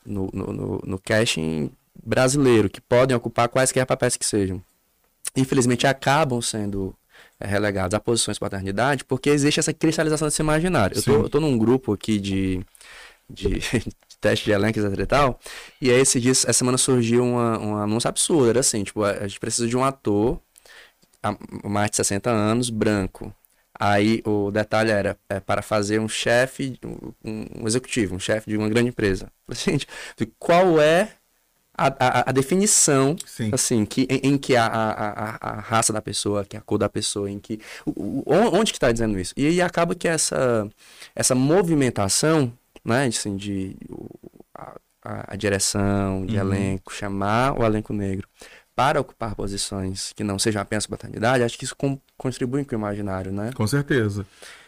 [0.05, 1.71] no, no, no casting
[2.03, 4.61] brasileiro, que podem ocupar quaisquer papéis que sejam.
[5.35, 6.95] Infelizmente acabam sendo
[7.39, 10.97] é, relegados a posições de paternidade porque existe essa cristalização desse imaginário.
[10.97, 12.65] Eu tô, eu tô num grupo aqui de
[13.29, 13.59] de,
[14.09, 15.39] de teste de elenco, etc e tal.
[15.79, 18.49] E aí, esse dia, essa semana surgiu uma, um anúncio absurdo.
[18.49, 20.39] Era assim, tipo, a gente precisa de um ator,
[21.23, 21.35] a,
[21.67, 23.33] mais de 60 anos, branco.
[23.79, 26.77] Aí o detalhe era é, para fazer um chefe,
[27.23, 29.31] um, um executivo, um chefe de uma grande empresa.
[29.51, 29.87] Gente,
[30.37, 31.13] qual é
[31.77, 33.51] a, a, a definição, Sim.
[33.53, 37.29] assim, que, em, em que a, a, raça da pessoa, que a cor da pessoa,
[37.31, 37.59] em que.
[37.85, 39.33] o- o- onde que está dizendo isso?
[39.37, 40.69] E aí acaba que essa,
[41.15, 42.51] essa movimentação,
[42.83, 43.77] né, assim, de
[45.03, 46.41] a direção de Uhum.
[46.41, 48.27] elenco, chamar o elenco negro
[48.79, 52.79] para ocupar posições que não sejam apenas paternidade, acho que isso com- contribui com o
[52.79, 53.51] imaginário, né?
[53.53, 54.25] Com certeza.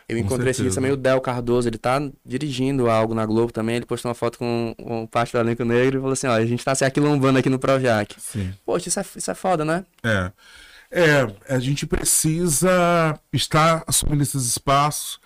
[0.10, 0.76] Eu Com encontrei esse certeza.
[0.76, 4.38] também o Del Cardoso, ele tá dirigindo algo na Globo também, ele postou uma foto
[4.38, 7.40] com, com parte do elenco negro e falou assim, ó, a gente tá se aquilombando
[7.40, 8.14] aqui no Projac.
[8.20, 8.54] Sim.
[8.66, 9.86] Poxa, isso é, isso é foda, né?
[10.04, 10.30] É.
[10.92, 15.22] É, a gente precisa estar assumindo esses espaços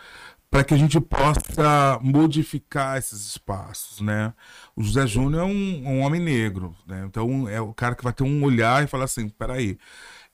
[0.56, 4.34] para que a gente possa modificar esses espaços, né?
[4.74, 7.04] O José Júnior é um, um homem negro, né?
[7.06, 9.78] Então é o cara que vai ter um olhar e falar assim, peraí,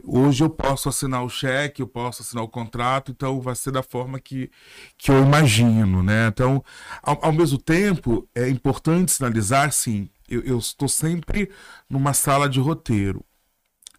[0.03, 3.81] hoje eu posso assinar o cheque, eu posso assinar o contrato, então vai ser da
[3.81, 4.51] forma que,
[4.95, 6.27] que eu imagino, né?
[6.27, 6.63] Então,
[7.01, 11.49] ao, ao mesmo tempo, é importante sinalizar, sim, eu, eu estou sempre
[11.89, 13.25] numa sala de roteiro.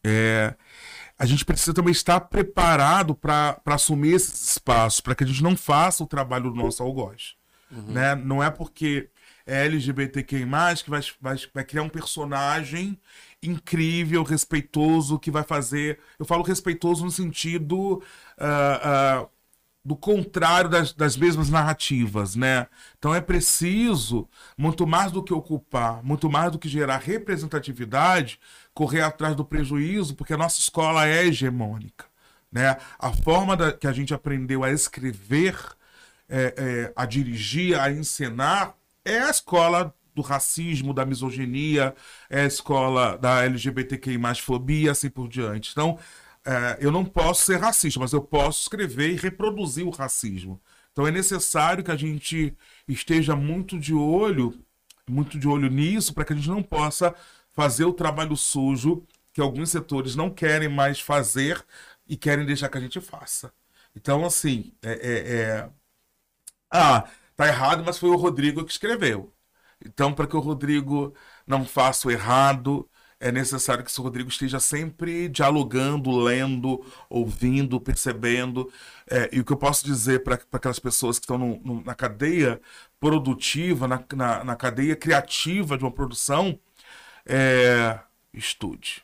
[0.04, 0.54] É,
[1.22, 5.56] a gente precisa também estar preparado para assumir esses espaços, para que a gente não
[5.56, 7.36] faça o trabalho do nosso algoz.
[7.92, 8.16] Né?
[8.16, 9.08] Não é porque
[9.46, 10.44] é LGBTQI,
[10.82, 12.98] que vai, vai, vai criar um personagem
[13.40, 16.00] incrível, respeitoso, que vai fazer.
[16.18, 18.02] Eu falo respeitoso no sentido.
[18.36, 18.80] ah,
[19.22, 19.28] ah,
[19.84, 22.68] do contrário das, das mesmas narrativas, né?
[22.98, 28.38] Então é preciso, muito mais do que ocupar, muito mais do que gerar representatividade,
[28.74, 32.06] correr atrás do prejuízo, porque a nossa escola é hegemônica,
[32.50, 32.76] né?
[32.98, 35.56] A forma da- que a gente aprendeu a escrever,
[36.28, 41.94] é, é, a dirigir, a encenar, é a escola do racismo, da misoginia,
[42.30, 45.70] é a escola da LGBTQI+, fobia, assim por diante.
[45.72, 45.98] Então,
[46.44, 50.60] é, eu não posso ser racista, mas eu posso escrever e reproduzir o racismo.
[50.92, 52.54] Então é necessário que a gente
[52.86, 54.54] esteja muito de olho,
[55.08, 57.14] muito de olho nisso, para que a gente não possa
[57.52, 61.64] fazer o trabalho sujo que alguns setores não querem mais fazer
[62.06, 63.52] e querem deixar que a gente faça.
[63.96, 65.70] Então, assim, é, é- é-
[66.70, 69.32] ah, tá errado, mas foi o Rodrigo que escreveu.
[69.84, 71.14] Então, para que o Rodrigo
[71.46, 72.88] não faça o errado,
[73.20, 78.72] é necessário que esse Rodrigo esteja sempre dialogando, lendo, ouvindo, percebendo.
[79.10, 81.94] É, e o que eu posso dizer para aquelas pessoas que estão no- no- na
[81.94, 82.60] cadeia
[83.00, 86.58] produtiva, na, na, na cadeia criativa de uma produção,
[87.26, 87.98] é
[88.32, 89.02] estude.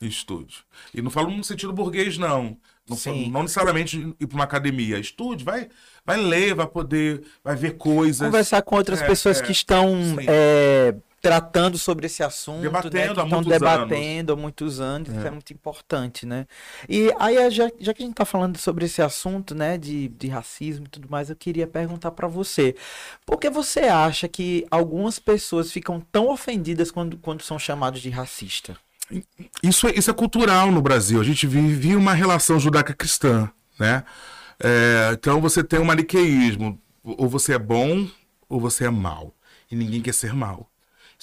[0.00, 0.64] Estude.
[0.92, 2.58] E não falo no sentido burguês, não.
[2.86, 4.98] Não, falo- não necessariamente ir para uma academia.
[4.98, 5.70] Estude, vai,
[6.04, 8.26] vai ler, vai poder, vai ver coisas.
[8.26, 9.94] Conversar com outras É, pessoas é, que estão
[10.28, 10.94] é,
[11.24, 15.54] tratando sobre esse assunto, Debatendo né, que estão debatendo há muitos anos, isso é muito
[15.54, 16.46] importante, né?
[16.86, 20.28] E aí, já, já que a gente está falando sobre esse assunto, né, de, de
[20.28, 22.76] racismo e tudo mais, eu queria perguntar para você,
[23.24, 28.10] por que você acha que algumas pessoas ficam tão ofendidas quando, quando são chamados de
[28.10, 28.76] racista?
[29.62, 31.18] Isso, é- isso é cultural no Brasil.
[31.20, 33.50] A gente vive uma relação judaica-cristã,
[33.80, 34.04] né?
[34.62, 36.78] É, então você tem um maniqueísmo.
[37.02, 38.06] Ou você é bom
[38.48, 39.34] ou você é mal.
[39.70, 40.70] E ninguém quer ser mal.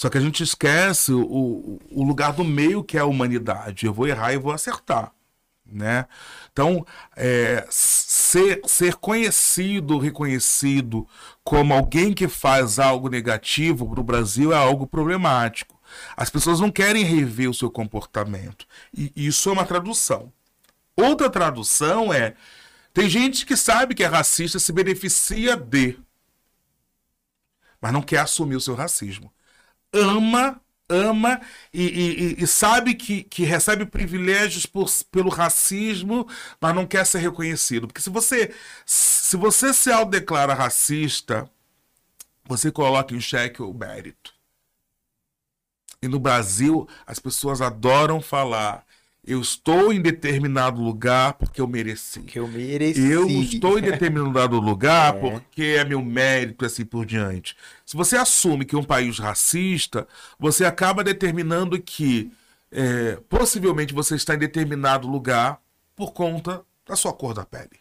[0.02, 3.86] Só que a gente esquece o, o lugar do meio que é a humanidade.
[3.86, 5.14] Eu vou errar e vou acertar.
[5.64, 6.08] Né?
[6.52, 6.84] Então,
[7.16, 11.08] é, ser, ser conhecido, reconhecido
[11.43, 15.80] como alguém que faz algo negativo para o Brasil é algo problemático.
[16.18, 18.66] As pessoas não querem rever o seu comportamento.
[18.91, 20.34] E isso é uma tradução.
[20.97, 22.34] Outra tradução é:
[22.91, 25.95] tem gente que sabe que é racista, se beneficia de,
[27.80, 29.32] mas não quer assumir o seu racismo.
[29.94, 31.42] Ama, ama
[31.74, 31.84] e,
[32.39, 36.28] e- e- sabe que, que recebe privilégios por- pelo racismo,
[36.62, 37.88] mas não quer ser reconhecido.
[37.88, 38.54] Porque se você
[38.86, 41.50] se você se autodeclara racista,
[42.46, 44.34] você coloca em xeque o mérito.
[46.02, 48.86] E no Brasil, as pessoas adoram falar:
[49.24, 52.22] eu estou em determinado lugar porque eu mereci.
[52.22, 52.99] Que eu mereci.
[53.11, 55.19] Eu estou em determinado lugar É.
[55.19, 57.55] porque é meu mérito, assim por diante.
[57.86, 60.07] Se você assume que é um país racista,
[60.39, 62.32] você acaba determinando que
[62.72, 65.59] é, possivelmente você está em determinado lugar
[65.95, 67.80] por conta da sua cor da pele.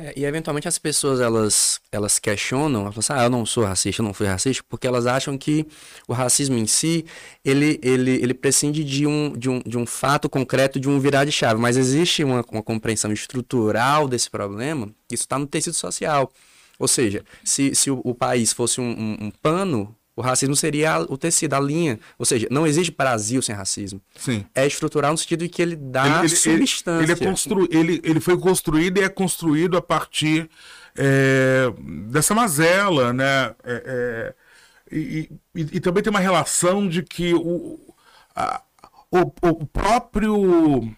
[0.00, 3.64] É, e eventualmente as pessoas elas, elas questionam, elas falam assim, ah, eu não sou
[3.64, 5.66] racista, eu não fui racista, porque elas acham que
[6.06, 7.04] o racismo em si,
[7.44, 11.24] ele, ele, ele prescinde de um, de, um, de um fato concreto, de um virar
[11.24, 16.30] de chave, mas existe uma, uma compreensão estrutural desse problema, isso está no tecido social.
[16.78, 20.94] Ou seja, se, se o, o país fosse um, um, um pano, o racismo seria
[20.94, 21.98] a- o tecido, a linha.
[22.18, 24.00] Ou seja, não existe Brasil sem racismo.
[24.16, 24.44] Sim.
[24.54, 26.50] É estrutural no sentido de que ele dá substância.
[27.04, 27.68] Ele, é constru...
[27.70, 30.50] ele, ele foi construído e é construído a partir
[30.96, 31.72] é,
[32.10, 33.54] dessa mazela, né?
[33.64, 34.34] É, é,
[34.90, 37.78] e, e- e também tem uma relação de que o,
[38.34, 38.62] a-
[39.10, 39.20] o,
[39.62, 40.92] o próprio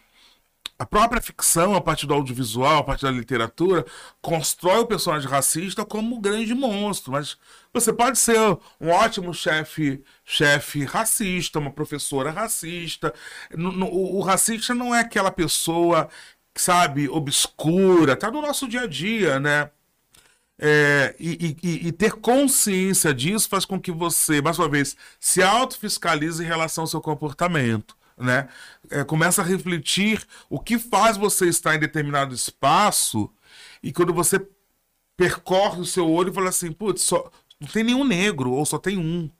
[0.81, 3.85] a própria ficção, a partir do audiovisual, a partir da literatura,
[4.22, 7.12] constrói o personagem racista como um grande monstro.
[7.12, 7.37] Mas
[7.72, 8.39] você pode ser
[8.81, 13.12] um ótimo chefe chefe racista, uma professora racista.
[13.93, 16.09] O, racista não é aquela pessoa,
[16.57, 18.16] sabe, obscura.
[18.16, 19.70] Tá no nosso dia a dia, né?
[20.59, 25.43] É, e- e- e ter consciência disso faz com que você, mais uma vez, se
[25.43, 27.97] autofiscalize em relação ao seu comportamento.
[28.21, 28.49] Né?
[28.91, 33.33] É, começa a refletir o que faz você estar em determinado espaço
[33.83, 34.47] e quando você
[35.16, 38.79] percorre o seu olho e fala assim, putz, só, não tem nenhum negro, ou só
[38.79, 39.31] tem um.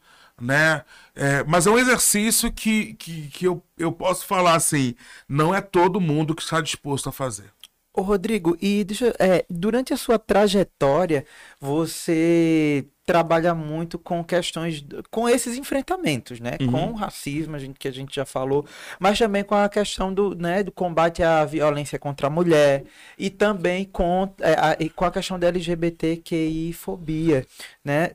[0.41, 0.83] Né?
[1.15, 4.95] É, mas é um exercício que, que, que eu, eu posso falar assim,
[5.29, 7.53] não é todo mundo que está disposto a fazer.
[7.93, 11.27] Ô, Rodrigo, e deixa, é, durante a sua trajetória,
[11.61, 16.53] você trabalha muito com questões, com esses enfrentamentos, né?
[16.61, 16.71] Uhum.
[16.71, 18.65] Com o racismo, a gente, que a gente já falou,
[19.01, 22.85] mas também com a questão do, né, do combate à violência contra a mulher
[23.19, 27.45] e também com, é, a, e com a questão da LGBTQI fobia,
[27.85, 28.13] né?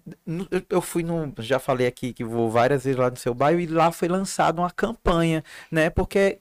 [0.69, 3.65] Eu- fui no, já falei aqui que vou várias vezes lá no seu bairro e
[3.67, 5.89] lá foi lançada uma campanha, né?
[5.89, 6.39] Porque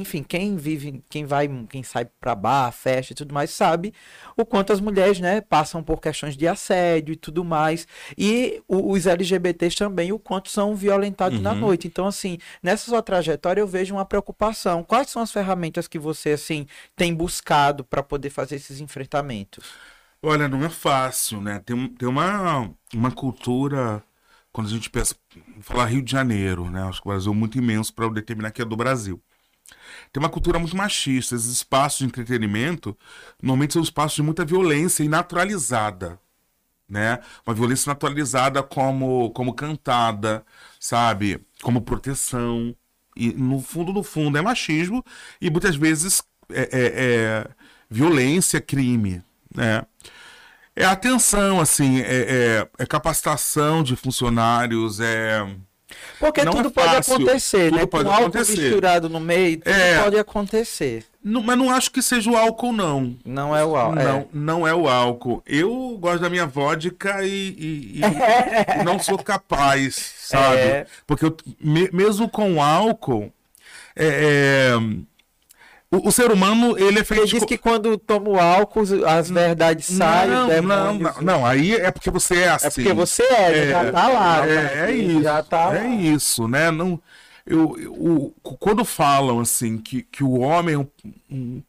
[0.00, 3.92] enfim, quem vive, quem vai, quem sai pra bar, festa e tudo mais, sabe
[4.36, 7.86] o quanto as mulheres, né, passam por questões de assédio e tudo mais.
[8.16, 11.60] E os LGBTs também, o quanto são violentados na Uhum.
[11.60, 11.86] noite.
[11.86, 14.82] Então, assim, nessa sua trajetória eu vejo uma preocupação.
[14.84, 19.80] Quais são as ferramentas que você, assim, tem buscado para poder fazer esses enfrentamentos?
[20.22, 21.60] Olha, não é fácil, né?
[21.60, 24.02] Tem, tem uma, uma cultura,
[24.52, 25.14] quando a gente pensa,
[25.54, 26.82] vou falar Rio de Janeiro, né?
[26.82, 29.22] Acho que o Brasil é muito imenso para eu determinar que é do Brasil.
[30.12, 31.34] Tem uma cultura muito machista.
[31.34, 32.96] Esses espaços de entretenimento,
[33.42, 36.18] normalmente são espaços de muita violência e naturalizada,
[36.88, 37.20] né?
[37.46, 40.44] Uma violência naturalizada como, como cantada,
[40.80, 41.40] sabe?
[41.62, 42.74] Como proteção.
[43.16, 45.04] E no fundo, no fundo, é machismo
[45.40, 47.48] e muitas vezes é, é- é
[47.90, 49.22] violência, crime,
[49.54, 49.84] né?
[50.76, 55.46] É atenção, assim, é, é- é capacitação de funcionários, é...
[56.20, 57.86] Porque Não tudo é pode fácil, acontecer, tudo né?
[57.86, 58.60] pode Com álcool acontecer.
[58.60, 60.02] misturado no meio, tudo É.
[60.02, 61.04] pode acontecer.
[61.24, 63.16] Não- mas não acho que seja o álcool, não.
[63.24, 63.94] Não é o álcool.
[63.96, 65.42] Não, não é o álcool.
[65.46, 68.00] Eu gosto da minha vodka e, e- e-
[68.84, 70.56] não sou capaz, sabe?
[70.58, 70.86] É.
[71.06, 73.32] Porque eu- me- mesmo com álcool,
[73.96, 74.78] é- é,
[75.90, 79.86] o, o ser humano ele é feito diz que quando toma o álcool, as verdades
[79.86, 82.66] saem, não, os não, demônios- não, não, aí é porque você é assim.
[82.66, 84.46] É porque você é, já tá lá.
[84.46, 84.90] É, né?
[84.90, 85.22] é isso.
[85.22, 85.86] Já tá é lá.
[85.94, 86.70] isso, né?
[86.70, 87.00] Não,
[87.46, 90.86] eu, eu- quando falam assim que, que o homem é um,
[91.30, 91.62] um,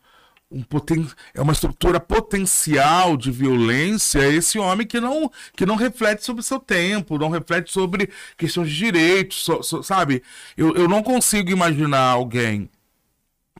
[0.52, 5.76] um poten, é uma estrutura potencial de violência, é esse homem que não, que não
[5.76, 10.22] reflete sobre o seu tempo, não reflete sobre questões de direitos, so- so- sabe?
[10.58, 12.70] Eu, eu não consigo imaginar alguém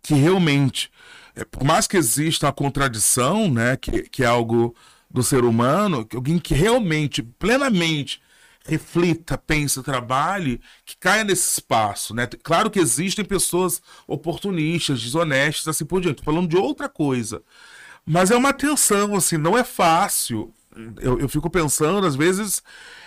[0.02, 0.92] que realmente,
[1.36, 4.76] é, por mais que exista a contradição, né, que, que é algo
[5.10, 8.22] do ser humano, que alguém que realmente, plenamente
[8.66, 12.28] reflita, pense, trabalhe, que caia nesse espaço, né?
[12.44, 16.24] Claro que existem pessoas oportunistas, desonestas, assim por diante.
[16.24, 17.42] Falando de outra coisa.
[18.06, 20.54] Mas é uma tensão, assim, não é fácil.
[21.02, 22.62] Eu, eu fico pensando, às vezes,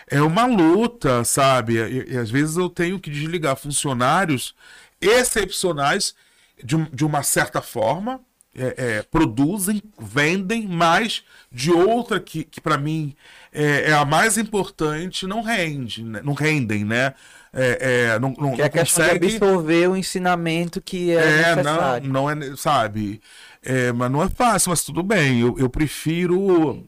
[0.08, 1.74] é uma luta, sabe?
[1.76, 4.54] E, e às vezes eu tenho que desligar funcionários
[5.00, 6.14] excepcionais
[6.62, 8.20] de, de uma certa forma,
[8.54, 13.14] é, é, produzem, vendem, mas de outra que, que para mim
[13.52, 16.20] é, é a mais importante, não rende, né?
[16.22, 17.14] não rendem, né?
[17.54, 19.26] É, é, não, não, Que é não consegue...
[19.26, 22.10] absorver o ensinamento que é, É, não, necessário.
[22.10, 23.20] não é, ne- sabe?
[23.62, 25.40] É, mas não é fácil, mas tudo bem.
[25.40, 26.86] Eu, eu prefiro.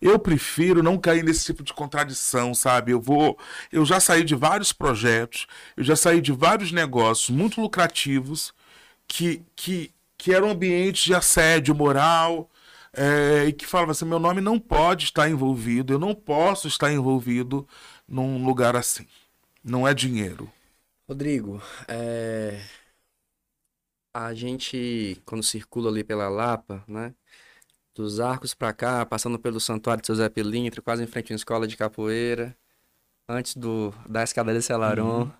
[0.00, 2.92] Eu prefiro não cair nesse tipo de contradição, sabe?
[2.92, 3.38] Eu vou.
[3.70, 8.52] Eu já saí de vários projetos, eu já saí de vários negócios muito lucrativos
[9.10, 12.48] que, que, que eram ambientes de assédio moral.
[12.92, 16.92] é, e que falavam assim: meu nome não pode estar envolvido, eu não posso estar
[16.92, 17.66] envolvido
[18.08, 19.06] num lugar assim.
[19.64, 20.52] Não é dinheiro.
[21.08, 22.60] Rodrigo, é,
[24.14, 27.14] a gente, quando circula ali pela Lapa, né?
[27.94, 31.36] Dos arcos pra cá, passando pelo Santuário de Seu Zé Pilintra, quase em frente à
[31.36, 32.56] escola de capoeira,
[33.28, 35.30] antes do, da escadaria Celaron,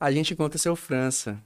[0.00, 1.42] a gente encontra seu França.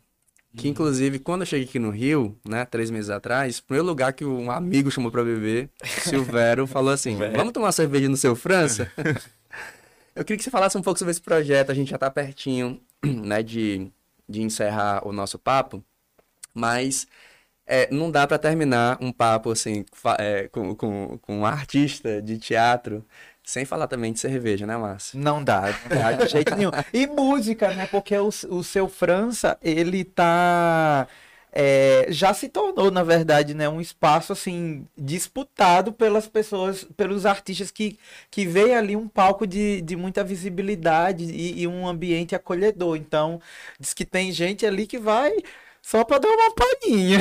[0.55, 4.13] Que inclusive, quando eu cheguei aqui no Rio, né, três meses atrás, o primeiro lugar
[4.13, 8.37] que um amigo chamou pra beber, Silvério, falou assim: Vamos tomar uma cerveja no seu
[8.37, 8.91] França?
[10.15, 12.81] eu queria que você falasse um pouco sobre esse projeto, a gente já tá pertinho,
[13.03, 13.91] né, de,
[14.29, 15.83] de encerrar o nosso papo,
[16.53, 17.07] mas
[17.67, 19.85] é, não dá para terminar um papo assim
[20.19, 23.05] é, com, com, com um artista de teatro
[23.45, 25.19] sem falar também de cerveja, né, Márcio?
[25.19, 26.71] Não dá, não dá de jeito nenhum.
[26.93, 27.87] E música, né?
[27.91, 31.09] Porque o, o seu França, ele tá.
[31.55, 37.71] É, já se tornou, na verdade, né, um espaço assim disputado pelas pessoas, pelos artistas
[37.71, 37.99] que,
[38.31, 42.97] que veem ali um palco de, de muita visibilidade e, e um ambiente acolhedor.
[42.97, 43.39] Então,
[43.79, 45.31] diz que tem gente ali que vai
[45.83, 47.19] só pra dar uma palhinha.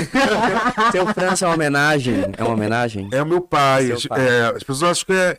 [0.94, 2.24] Seu França é uma homenagem?
[2.38, 3.10] É uma homenagem?
[3.12, 3.90] É o meu pai.
[4.08, 4.28] pai.
[4.28, 5.38] É, as pessoas acham que é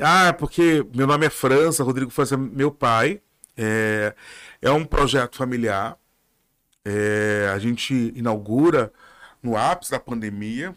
[0.00, 3.20] ah, porque meu nome é França, Rodrigo França é meu pai.
[3.56, 4.14] É,
[4.62, 5.98] é um projeto familiar.
[6.84, 8.92] É, a gente inaugura
[9.42, 10.76] no ápice da pandemia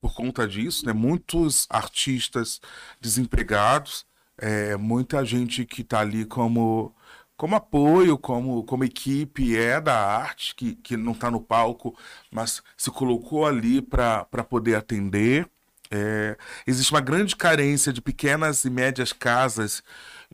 [0.00, 0.92] por conta disso, né?
[0.92, 2.60] Muitos artistas
[3.00, 4.06] desempregados,
[4.38, 6.94] é, muita gente que está ali como
[7.36, 11.96] como apoio, como, como equipe é da arte, que, que não está no palco,
[12.30, 15.50] mas se colocou ali para poder atender.
[15.94, 19.82] É, existe uma grande carência de pequenas e médias casas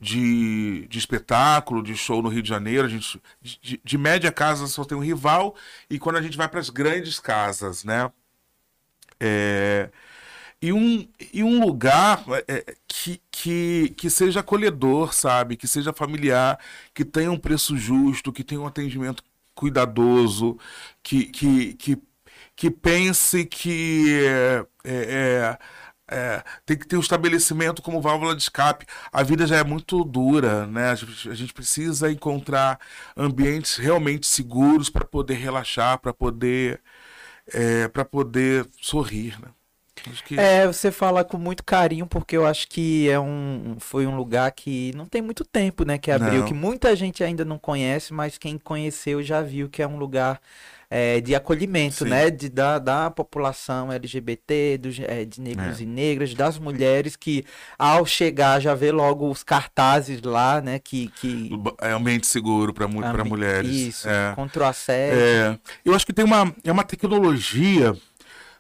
[0.01, 2.87] de, de espetáculo, de show no Rio de Janeiro.
[2.87, 5.57] A gente, de, de média casa só tem um rival,
[5.91, 8.09] e quando a gente vai para as grandes casas, né?
[9.19, 9.91] É,
[10.63, 15.57] e, um, e um lugar é, que, que, que seja acolhedor, sabe?
[15.57, 16.59] Que seja familiar,
[16.95, 19.25] que tenha um preço justo, que tenha um atendimento
[19.57, 20.57] cuidadoso,
[21.03, 21.99] que, que, que
[22.59, 25.59] que pense que é, é,
[26.11, 28.85] é, tem que ter um estabelecimento como válvula de escape.
[29.13, 30.91] A vida já é muito dura, né?
[30.91, 32.81] A gente, a gente precisa encontrar
[33.17, 36.81] ambientes realmente seguros para poder relaxar, para poder,
[37.55, 39.51] é, para poder sorrir, né?
[40.25, 40.39] Que...
[40.39, 44.51] É, você fala com muito carinho, porque eu acho que é um, foi um lugar
[44.51, 45.97] que não tem muito tempo, né?
[45.97, 46.47] Que abriu, não.
[46.47, 50.41] que muita gente ainda não conhece, mas quem conheceu já viu que é um lugar
[50.91, 52.11] é, de acolhimento, Sim.
[52.11, 52.31] né?
[52.31, 55.83] De, da, da população LGBT, dos, é, de negros é.
[55.83, 57.45] e negras, das mulheres que
[57.79, 60.79] ao chegar já vê logo os cartazes lá, né?
[60.79, 61.51] Que, que...
[61.81, 63.29] É ambiente seguro para Ambi...
[63.29, 63.71] mulheres.
[63.71, 64.35] Isso, é.
[64.35, 65.61] contra o assédio.
[65.85, 67.95] Eu acho que tem uma, é uma tecnologia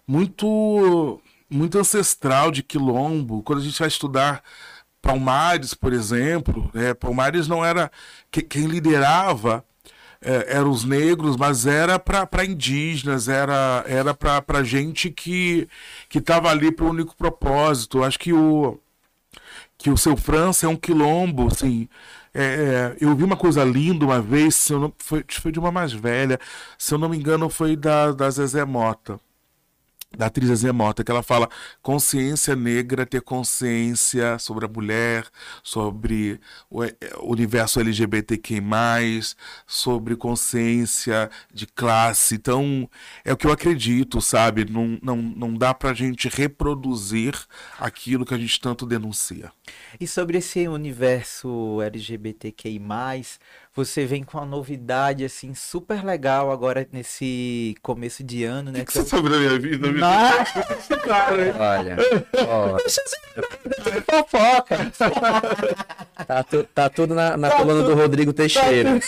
[0.07, 1.21] muito,
[1.51, 3.43] muito ancestral de quilombo.
[3.43, 4.43] Quando a gente vai estudar
[5.01, 7.91] Palmares, por exemplo, é, Palmares não era
[8.31, 9.65] quem liderava
[10.21, 15.69] é, eram os negros, mas era para indígenas, era, era para gente que
[16.15, 18.03] estava ali para o único propósito.
[18.05, 18.79] Acho que o,
[19.79, 21.89] que o seu França é um quilombo, assim.
[22.35, 25.73] É, é, eu vi uma coisa linda uma vez, se não, foi, foi de uma
[25.73, 26.39] mais velha,
[26.79, 29.21] se eu não me engano, foi da, da Zezé Mota
[30.17, 31.49] da atriz Zé Mota, que ela fala
[31.83, 35.27] consciência negra, ter consciência sobre a mulher,
[35.63, 36.41] sobre
[36.71, 36.83] o
[37.23, 38.63] universo LGBTQ+,
[39.67, 42.37] sobre consciência de classe.
[42.37, 42.89] Então,
[43.25, 44.65] é o que eu acredito, sabe?
[44.65, 47.35] Não, não, não dá pra gente reproduzir
[47.79, 49.53] aquilo que a gente tanto denuncia.
[50.01, 52.81] E sobre esse universo LGBTQI+,
[53.79, 58.81] você vem com uma novidade, assim, super legal agora nesse começo de ano, né?
[58.81, 59.93] O que, que você sabe da minha vida?
[59.93, 61.97] Nossa, cara, Olha,
[62.49, 62.77] ó.
[64.05, 64.77] fofoca.
[66.27, 68.99] Tá, tu, tá tudo na, na coluna do Rodrigo Teixeira.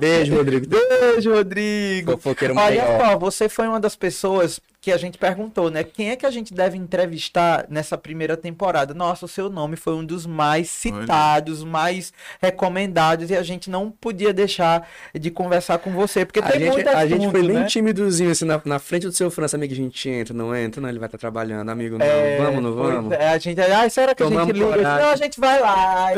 [0.00, 0.66] Beijo, Rodrigo.
[0.68, 2.12] Beijo, Rodrigo.
[2.12, 5.82] Fofoqueiro Olha só, você foi uma das pessoas que a gente perguntou, né?
[5.82, 8.92] Quem é que a gente deve entrevistar nessa primeira temporada?
[8.92, 11.70] Nossa, o seu nome foi um dos mais citados, Olha.
[11.70, 16.60] mais recomendados e a gente não podia deixar de conversar com você, porque a tem
[16.60, 17.64] gente, muito assunto, A gente foi bem né?
[17.64, 20.88] timidozinho, assim, na, na, frente do seu França, amigo, a gente entra, não entra, não,
[20.90, 23.12] ele vai estar trabalhando, amigo, não, é, vamos, não vamos?
[23.12, 24.82] É, a gente, ah, será que Tomamos a gente liga?
[24.82, 26.12] Não, a gente vai lá.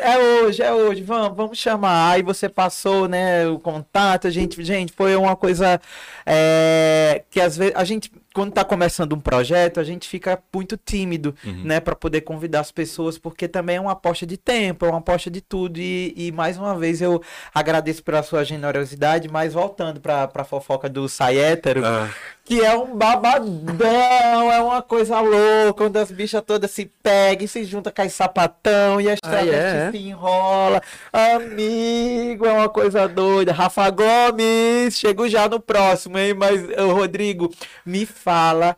[0.00, 2.12] é hoje, é hoje, vamos, vamos chamar.
[2.12, 5.78] Aí você passou, né, o contato, a gente, gente, foi uma coisa
[6.24, 10.76] é, que às vezes a gente quando está começando um projeto, a gente fica muito
[10.76, 11.64] tímido, uhum.
[11.64, 14.98] né, para poder convidar as pessoas, porque também é uma aposta de tempo, é uma
[14.98, 15.78] aposta de tudo.
[15.78, 17.22] E, e mais uma vez eu
[17.54, 22.08] agradeço pela sua generosidade, mas voltando para a fofoca do Sai Hétero, ah.
[22.44, 27.64] Que é um babadão, é uma coisa louca, onde as bichas todas se pegam, se
[27.64, 29.90] juntam com as sapatão e a estrada ah, é?
[29.90, 30.82] se enrola.
[31.12, 33.52] Amigo, é uma coisa doida.
[33.52, 36.34] Rafa Gomes, chego já no próximo, hein?
[36.34, 37.48] Mas, Rodrigo,
[37.86, 38.76] me fala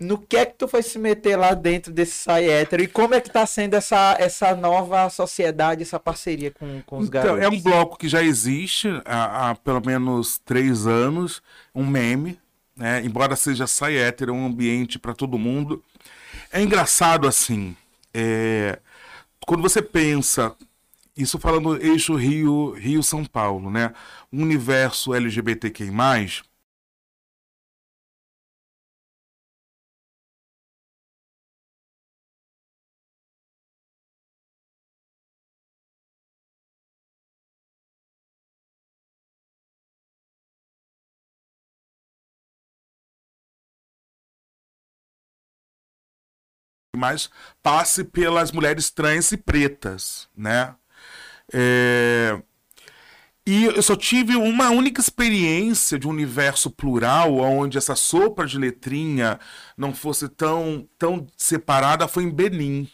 [0.00, 3.14] no que é que tu foi se meter lá dentro desse sai hétero e como
[3.14, 7.44] é que tá sendo essa, essa nova sociedade, essa parceria com, com os Então, garotos?
[7.44, 11.40] é um bloco que já existe há, há pelo menos três anos,
[11.74, 12.38] um meme,
[12.76, 13.02] né?
[13.04, 15.82] Embora seja sai hétero, é um ambiente para todo mundo.
[16.52, 17.76] É engraçado assim,
[18.12, 18.78] é,
[19.46, 20.54] quando você pensa,
[21.16, 23.92] isso falando eixo Rio, Rio São Paulo, né?
[24.32, 25.90] O universo LGBTQI+,
[46.96, 47.30] mais
[47.62, 50.74] passe pelas mulheres trans e pretas, né?
[51.52, 52.40] É,
[53.46, 58.58] E eu só tive uma única experiência de um universo plural, onde essa sopa de
[58.58, 59.38] letrinha
[59.76, 62.88] não fosse tão, tão separada, foi em Benin.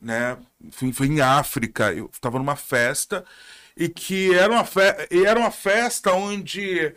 [0.00, 0.36] Né?
[0.70, 1.92] Foi, foi em África.
[1.92, 3.24] Eu estava numa festa
[3.76, 4.80] e que era uma, fe...
[5.10, 6.94] era uma festa onde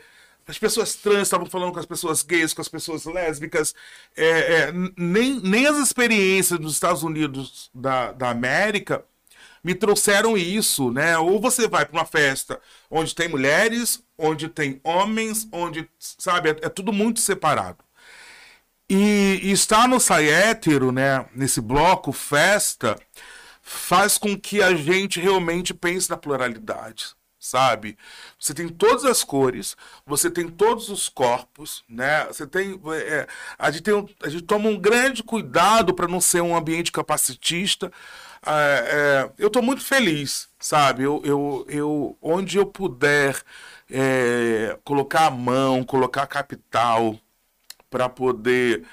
[0.50, 3.76] as pessoas trans estavam falando com as pessoas gays, com as pessoas lésbicas.
[4.16, 9.06] É, é, nem, nem as experiências dos Estados Unidos da, da América
[9.64, 11.18] me trouxeram isso, né?
[11.18, 16.58] Ou você vai para uma festa onde tem mulheres, onde tem homens, onde, sabe, é,
[16.64, 17.84] é tudo muito separado.
[18.90, 22.98] E, e estar no Sai Hétero, né, nesse bloco festa,
[23.62, 27.10] faz com que a gente realmente pense na pluralidade,
[27.40, 27.98] sabe?
[28.40, 32.26] Você tem todas as cores, você tem todos os corpos, né?
[32.26, 33.28] Você tem, é,
[33.58, 36.92] a, gente tem um- a gente toma um grande cuidado para não ser um ambiente
[36.92, 37.92] capacitista.
[38.46, 41.04] É, é, eu estou muito feliz, sabe?
[41.04, 43.42] Eu, eu, eu, onde eu puder
[43.90, 47.20] é, colocar a mão, colocar capital
[47.90, 48.86] para poder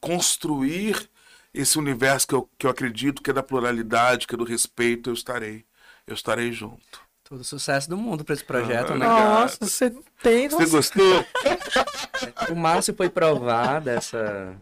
[0.00, 1.08] construir
[1.52, 5.10] esse universo que eu, que eu acredito que é da pluralidade, que é do respeito,
[5.10, 5.64] eu estarei.
[6.06, 7.03] Eu estarei junto.
[7.26, 9.06] Todo sucesso do mundo para esse projeto, Ah, né?
[9.06, 11.24] Nossa, você não tem Você gostou?
[12.50, 14.54] O Márcio foi provar dessa.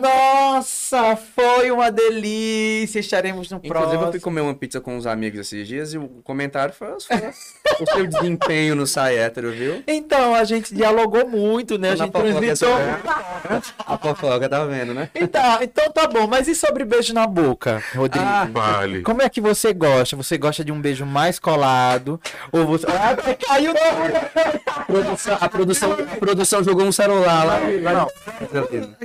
[0.00, 2.98] Nossa, foi uma delícia.
[2.98, 4.20] Estaremos no Inclusive, eu fui próximo.
[4.22, 7.32] comer uma pizza com uns amigos esses dias e o comentário foi, foi
[7.80, 9.82] o seu desempenho no Sai Hétero, viu?
[9.86, 11.90] Então, a gente dialogou muito, né?
[11.92, 12.78] A Na gente transitou.
[12.78, 15.08] essa- A fofoca, tá vendo, né?
[15.14, 18.24] Então, então tá bom, mas e sobre beijo na boca, Rodrigo?
[18.26, 19.02] Ah, Vale.
[19.02, 20.16] Como é que você gosta?
[20.16, 22.20] Você gosta de um beijo mais colado?
[22.52, 22.86] Ou você.
[22.88, 24.84] Ah, caiu no.
[24.86, 27.58] Produção- a, produção, a produção jogou um celular lá.
[27.82, 28.06] lá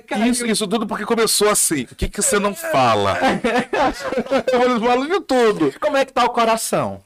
[0.08, 0.26] Caiu.
[0.32, 1.84] Isso, isso tudo porque começou assim.
[1.92, 3.18] O que, que você não fala?
[4.52, 5.74] Eu falo de tudo.
[5.80, 7.02] Como é que tá o coração?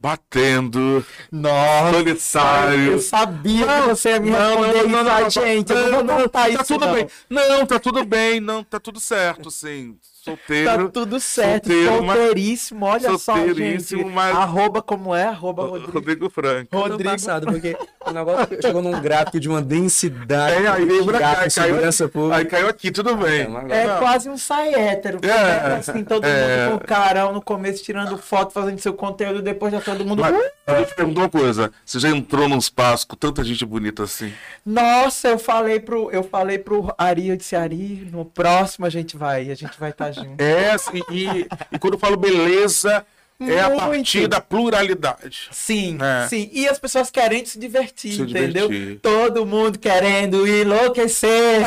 [0.00, 2.98] Batendo, Nossa, eu solitário.
[3.00, 5.72] sabia que você ia me responder isso, ai, gente.
[5.72, 6.58] Eu não vou botar isso.
[6.58, 6.94] Tá tudo não.
[6.94, 7.08] bem.
[7.28, 8.38] Não, tá tudo bem.
[8.40, 9.94] Não, tá tudo certo, sim.
[9.94, 10.90] Tá Solteiro.
[10.90, 13.46] tudo certo, solteiro, mas- solteiríssimo, olha só, gente.
[13.46, 15.24] solteiríssimo, mas- Arroba como é?
[15.24, 15.92] Arroba Rodrigo.
[15.92, 16.68] Rodrigo Franco.
[16.76, 17.10] Rodrigo Rodrigo.
[17.10, 17.76] passado, porque
[18.08, 20.64] o negócio chegou num gráfico de uma densidade.
[20.64, 22.36] É, aí veio pra cá, caiu, segurança pública.
[22.36, 23.48] aí caiu aqui, tudo bem.
[23.70, 25.20] É, É quase um sai hétero.
[25.22, 26.68] É, assim, todo é.
[26.68, 30.22] mundo com carão no começo, tirando foto, fazendo seu conteúdo, depois já todo mundo.
[30.22, 30.34] Mas
[30.66, 31.72] eu te pergunto uma coisa.
[31.84, 34.32] Você já entrou num espaço com tanta gente bonita assim?
[34.64, 39.16] Nossa, eu falei pro, eu falei pro Ari, eu disse, Ari, no próximo a gente
[39.16, 40.40] vai, a gente vai estar junto.
[40.40, 43.04] É, assim, e, e quando eu falo beleza,
[43.40, 43.80] é a Muito.
[43.80, 45.48] partir da pluralidade.
[45.52, 46.26] Sim, É.
[46.28, 46.50] sim.
[46.52, 48.68] E as pessoas querendo se divertir, Se entendeu?
[48.68, 48.98] divertir.
[49.00, 51.62] Todo mundo querendo enlouquecer.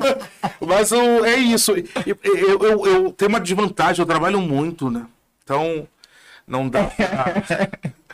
[0.60, 1.72] Mas eu- é isso.
[2.06, 5.04] Eu, eu, eu, eu tenho uma desvantagem, eu trabalho muito, né?
[5.44, 5.86] Então,
[6.46, 6.90] não dá.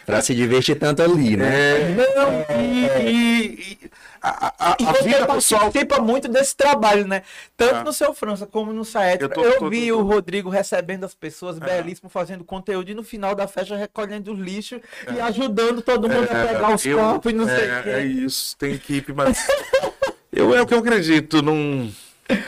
[0.05, 1.47] Pra se divertir tanto ali, né?
[1.47, 3.91] É, não, e, e- e
[4.23, 5.61] a, a, E a vida pessoal.
[5.63, 7.23] participa muito desse trabalho, né?
[7.57, 7.85] Tanto É.
[7.85, 9.21] no seu França como no Saed.
[9.23, 11.61] Eu, Eu tô- tô- vi tô- o Rodrigo recebendo as pessoas, É.
[11.61, 14.81] belíssimo, fazendo conteúdo e no final da festa recolhendo o lixo
[15.15, 16.91] e ajudando todo mundo a pegar os É.
[16.93, 17.89] eu- copos e não sei o é, quê.
[17.91, 19.47] é isso, tem equipe, mas.
[20.33, 21.91] eu é o que eu acredito, não.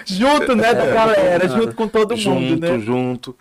[0.05, 2.79] Junto, né, da galera, junto com todo mundo, junto, né?
[2.79, 3.37] junto,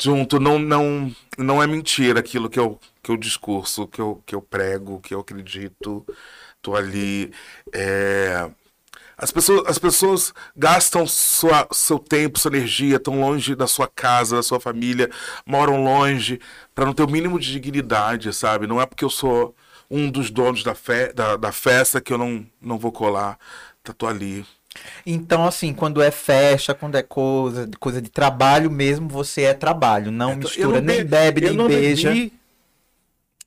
[0.00, 0.38] junto.
[0.40, 4.40] Não, não, não é mentira aquilo que eu, que eu discurso, que eu, que eu
[4.40, 6.06] prego, que eu acredito.
[6.62, 7.32] Tô ali.
[7.74, 8.50] é,
[9.16, 14.36] As pessoas, as pessoas gastam sua, seu tempo, sua energia, tão longe da sua casa,
[14.36, 15.10] da sua família,
[15.46, 16.40] moram longe,
[16.74, 18.66] para não ter o mínimo de dignidade, sabe?
[18.66, 19.54] Não é porque eu sou
[19.90, 23.38] um dos donos da, fe da, da festa que eu não, não vou colar.
[23.84, 24.46] Tá, tô ali.
[25.04, 30.10] Então, assim, quando é festa, quando é coisa, coisa de trabalho mesmo, você é trabalho,
[30.10, 32.08] não Eu mistura, não nem be- bebe, nem beija.
[32.08, 32.32] bebi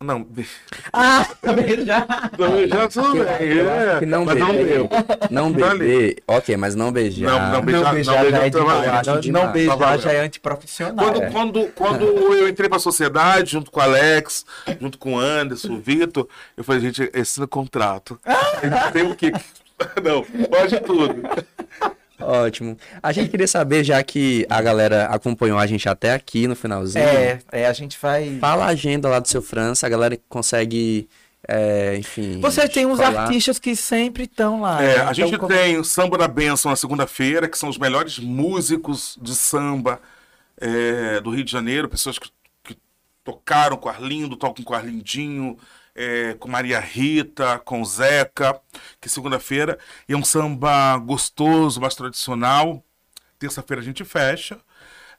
[0.02, 0.46] Não, be-
[0.92, 1.26] Ah,
[1.56, 2.06] beijar.
[2.38, 3.48] não beijar tudo bem.
[3.58, 4.66] Eu acho que não mas não beber.
[4.66, 4.90] deu.
[5.32, 6.18] Não Não beber.
[6.28, 7.26] Ok, mas não beijar.
[7.32, 8.52] Não, não beijar- Não beijar beijar já é valendo.
[9.22, 9.28] demais.
[9.28, 10.96] Não, não beijar Tá já é antiprofissional.
[11.06, 11.30] Quando, É.
[11.32, 14.46] quando, quando eu entrei pra sociedade, junto com o Alex,
[14.82, 16.28] junto com o Anderson, o Vitor,
[16.58, 18.20] eu falei, gente, esse é o contrato.
[18.92, 19.32] Tem o que.
[20.04, 21.22] Não, pode tudo.
[22.20, 22.78] Ótimo.
[23.04, 27.04] A gente queria saber, já que a galera acompanhou a gente até aqui no finalzinho.
[27.04, 28.38] É, é, a gente vai.
[28.40, 31.10] Fala a agenda lá do seu França, a galera consegue,
[31.48, 32.40] é, enfim.
[32.40, 33.24] Você tem uns falar.
[33.24, 34.82] artistas que sempre estão lá.
[34.82, 35.04] É, né?
[35.04, 38.18] a gente Então, como- tem o Samba da Benção na segunda-feira, que são os melhores
[38.18, 40.00] músicos de samba
[40.60, 42.30] é, do Rio de Janeiro, pessoas que,
[42.64, 42.78] que
[43.26, 45.58] tocaram com Arlindo, tocam com Arlindinho,
[45.96, 48.60] é, com Maria Rita, com Zeca,
[49.00, 49.80] que segunda-feira.
[50.08, 52.84] E é um samba gostoso, mais tradicional.
[53.40, 54.60] Terça-feira a gente fecha.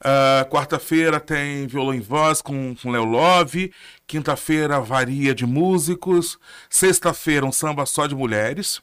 [0.00, 3.72] Ah, Quarta-feira tem violão em voz com, com Léo Love.
[4.06, 6.38] Quinta-feira, varia de músicos.
[6.68, 8.80] Sexta-feira, um samba só de mulheres.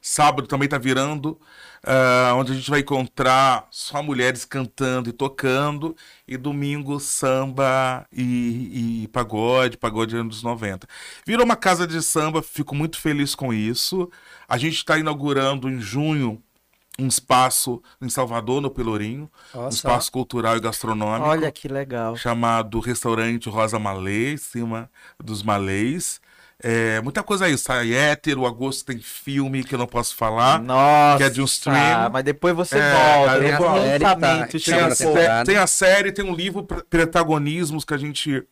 [0.00, 1.40] Sábado também tá virando,
[1.86, 5.96] ah, onde a gente vai encontrar só mulheres cantando e tocando.
[6.26, 10.86] E domingo, samba e, e pagode, pagode anos 90.
[11.26, 14.10] Virou uma casa de samba, fico muito feliz com isso.
[14.48, 16.42] A gente está inaugurando em junho
[16.98, 19.68] um espaço em Salvador, no Pelourinho, um Ó, só.
[19.68, 22.16] espaço cultural e gastronômico Olha que legal.
[22.16, 24.88] chamado Restaurante Rosa Malê, em cima
[25.22, 26.20] dos Malês.
[26.62, 30.60] É, muita coisa aí, sai hétero, agosto tem filme que eu não posso falar.
[30.62, 31.18] Nossa.
[31.18, 32.10] que é de um stream.
[32.10, 33.38] Mas depois você É, volta.
[33.40, 33.74] Tem um tá-
[34.24, 34.64] lançamento.
[34.64, 38.42] tem a, sé- tem a série, tem um livro Protagonismos que a gente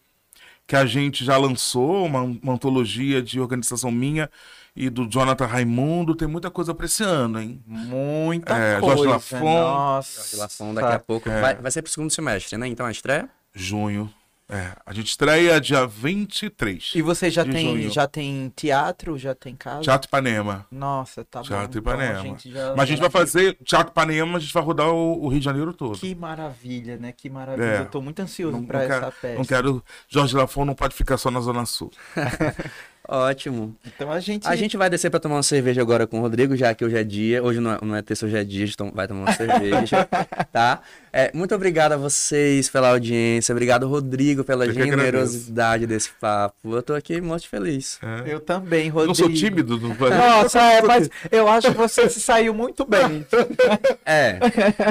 [0.65, 4.31] que a gente já lançou, uma, uma antologia de organização minha
[4.77, 6.15] e do Jonathan Raimundo.
[6.15, 7.61] Tem muita coisa pra esse ano, hein?
[7.67, 9.11] Muita É, Jorge coisa.
[9.11, 9.41] Lafon.
[9.61, 10.37] Nossa.
[10.37, 11.29] Relação daqui a pouco.
[11.29, 11.41] É.
[11.41, 12.69] Vai, vai ser pro segundo semestre, né?
[12.69, 13.29] Então a estreia?
[13.55, 14.09] Junho.
[14.49, 16.93] É, a gente estreia dia 23.
[16.95, 17.91] E você já tem, junho.
[17.91, 19.17] já tem teatro?
[19.17, 19.81] Já tem casa?
[19.81, 20.67] Teatro Ipanema.
[20.71, 21.47] Nossa, tá bom.
[21.47, 22.19] Teatro Então, Ipanema.
[22.19, 25.25] a gente já- Mas a gente vai fazer Teatro Ipanema, a gente vai rodar o,
[25.25, 25.99] o Rio de Janeiro todo.
[25.99, 27.13] Que maravilha, né?
[27.17, 27.65] Que maravilha.
[27.65, 27.81] É.
[27.81, 29.35] Eu tô muito ansioso Não, pra não essa quero, peça.
[29.39, 29.85] não quero.
[30.09, 31.91] Jorge Lafon não pode ficar só na Zona Sul.
[33.09, 33.75] Ótimo.
[33.85, 34.47] Então a gente.
[34.47, 36.97] A gente vai descer pra tomar uma cerveja agora com o Rodrigo, já que hoje
[36.97, 37.43] é dia.
[37.43, 40.09] Hoje não é, não é terça, hoje é dia, a gente vai tomar uma cerveja,
[40.53, 40.81] tá?
[41.13, 43.53] É, muito obrigado a vocês pela audiência.
[43.53, 46.75] Obrigado, Rodrigo, pela Eu generosidade desse papo.
[46.75, 47.99] Eu tô aqui muito feliz.
[48.03, 48.33] É.
[48.33, 49.09] Eu também, Eu Rodrigo.
[49.09, 53.27] não sou tímido, não Nossa, é, mas eu acho que você se saiu muito bem.
[54.05, 54.39] É,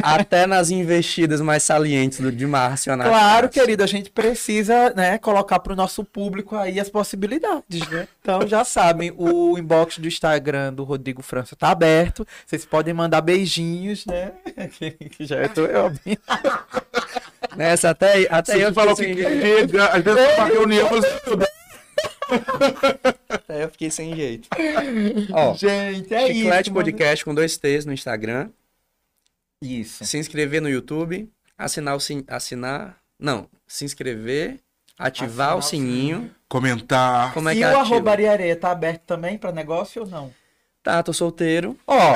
[0.02, 2.94] até nas investidas mais salientes do, de Márcio.
[2.96, 8.08] Claro, querido, a gente precisa, né, colocar pro nosso público aí as possibilidades, né?
[8.22, 12.26] Então já sabem, o inbox do Instagram do Rodrigo França tá aberto.
[12.46, 14.32] Vocês podem mandar beijinhos, né?
[15.12, 15.92] Que já tô eu.
[17.56, 19.72] Nessa, até, até Você eu falou fiquei que sem jeito.
[19.72, 21.06] chega, às vezes uma reunião, mas
[23.30, 24.48] Até eu fiquei sem jeito.
[25.34, 26.74] Ó, Gente, é Chiclete isso.
[26.74, 28.38] Podcast com dois T's no Instagram.
[28.40, 28.54] mano.
[29.62, 30.06] Isso.
[30.06, 31.30] Se inscrever no YouTube.
[31.58, 32.24] Assinar o sin...
[32.28, 32.98] Assinar.
[33.20, 34.60] Não, se inscrever.
[34.98, 36.32] Ativar Assinar o o sininho.
[36.48, 37.34] comentar.
[37.34, 37.82] Como é e que o ativa?
[37.82, 40.34] arroba Ariareia tá aberto também pra negócio ou não?
[40.84, 41.78] Tá, tô solteiro.
[41.86, 42.16] Ó,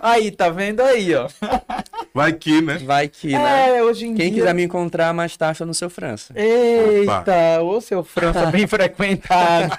[0.00, 1.28] aí, tá vendo aí, ó.
[2.16, 2.78] Vai que, né?
[2.78, 3.76] Vai que, né?
[3.76, 4.40] É, hoje em Quem dia...
[4.40, 6.32] quiser me encontrar, mais tarde no seu França.
[6.34, 9.74] Eita, ô seu França bem frequentado.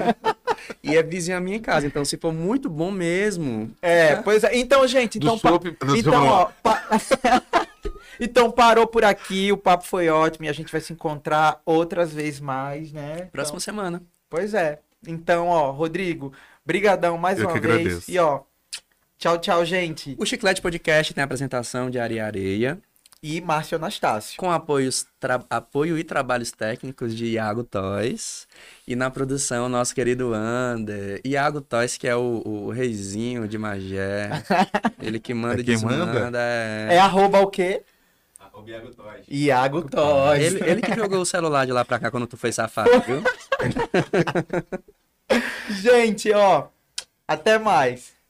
[0.83, 3.71] E é vizinho à minha casa, então se for muito bom mesmo.
[3.81, 4.55] É, pois é.
[4.55, 6.83] Então, gente, então, pa- do então, ó, pa-
[8.21, 12.13] então parou por aqui, o papo foi ótimo e a gente vai se encontrar outras
[12.13, 13.29] vezes mais, né?
[13.31, 14.01] Próxima Então, semana.
[14.29, 14.79] pois é.
[15.07, 16.31] Então, ó, Rodrigo,
[16.65, 17.73] brigadão mais Eu uma que vez.
[17.79, 18.11] agradeço.
[18.11, 18.41] E ó,
[19.17, 20.15] tchau, tchau, gente.
[20.19, 22.79] O Chiclete Podcast tem a apresentação de Ari Areia,
[23.21, 24.37] E Márcio Anastácio.
[24.37, 28.47] com apoios, tra- apoio e trabalhos técnicos de Iago Toys.
[28.87, 31.19] E na produção, nosso querido Ander.
[31.25, 34.29] Iago Toys, que é o, o reizinho de Magé.
[35.01, 36.05] Ele que manda É e desmanda.
[36.05, 36.37] manda?
[36.39, 36.87] É.
[36.91, 37.81] É arroba o quê?
[38.39, 39.25] Arroba Iago Toys.
[39.27, 40.43] Iago Toys.
[40.43, 43.23] Ele, ele que jogou o celular de lá pra cá quando tu foi safado, viu?
[45.69, 46.67] Gente, ó,
[47.27, 48.13] até mais.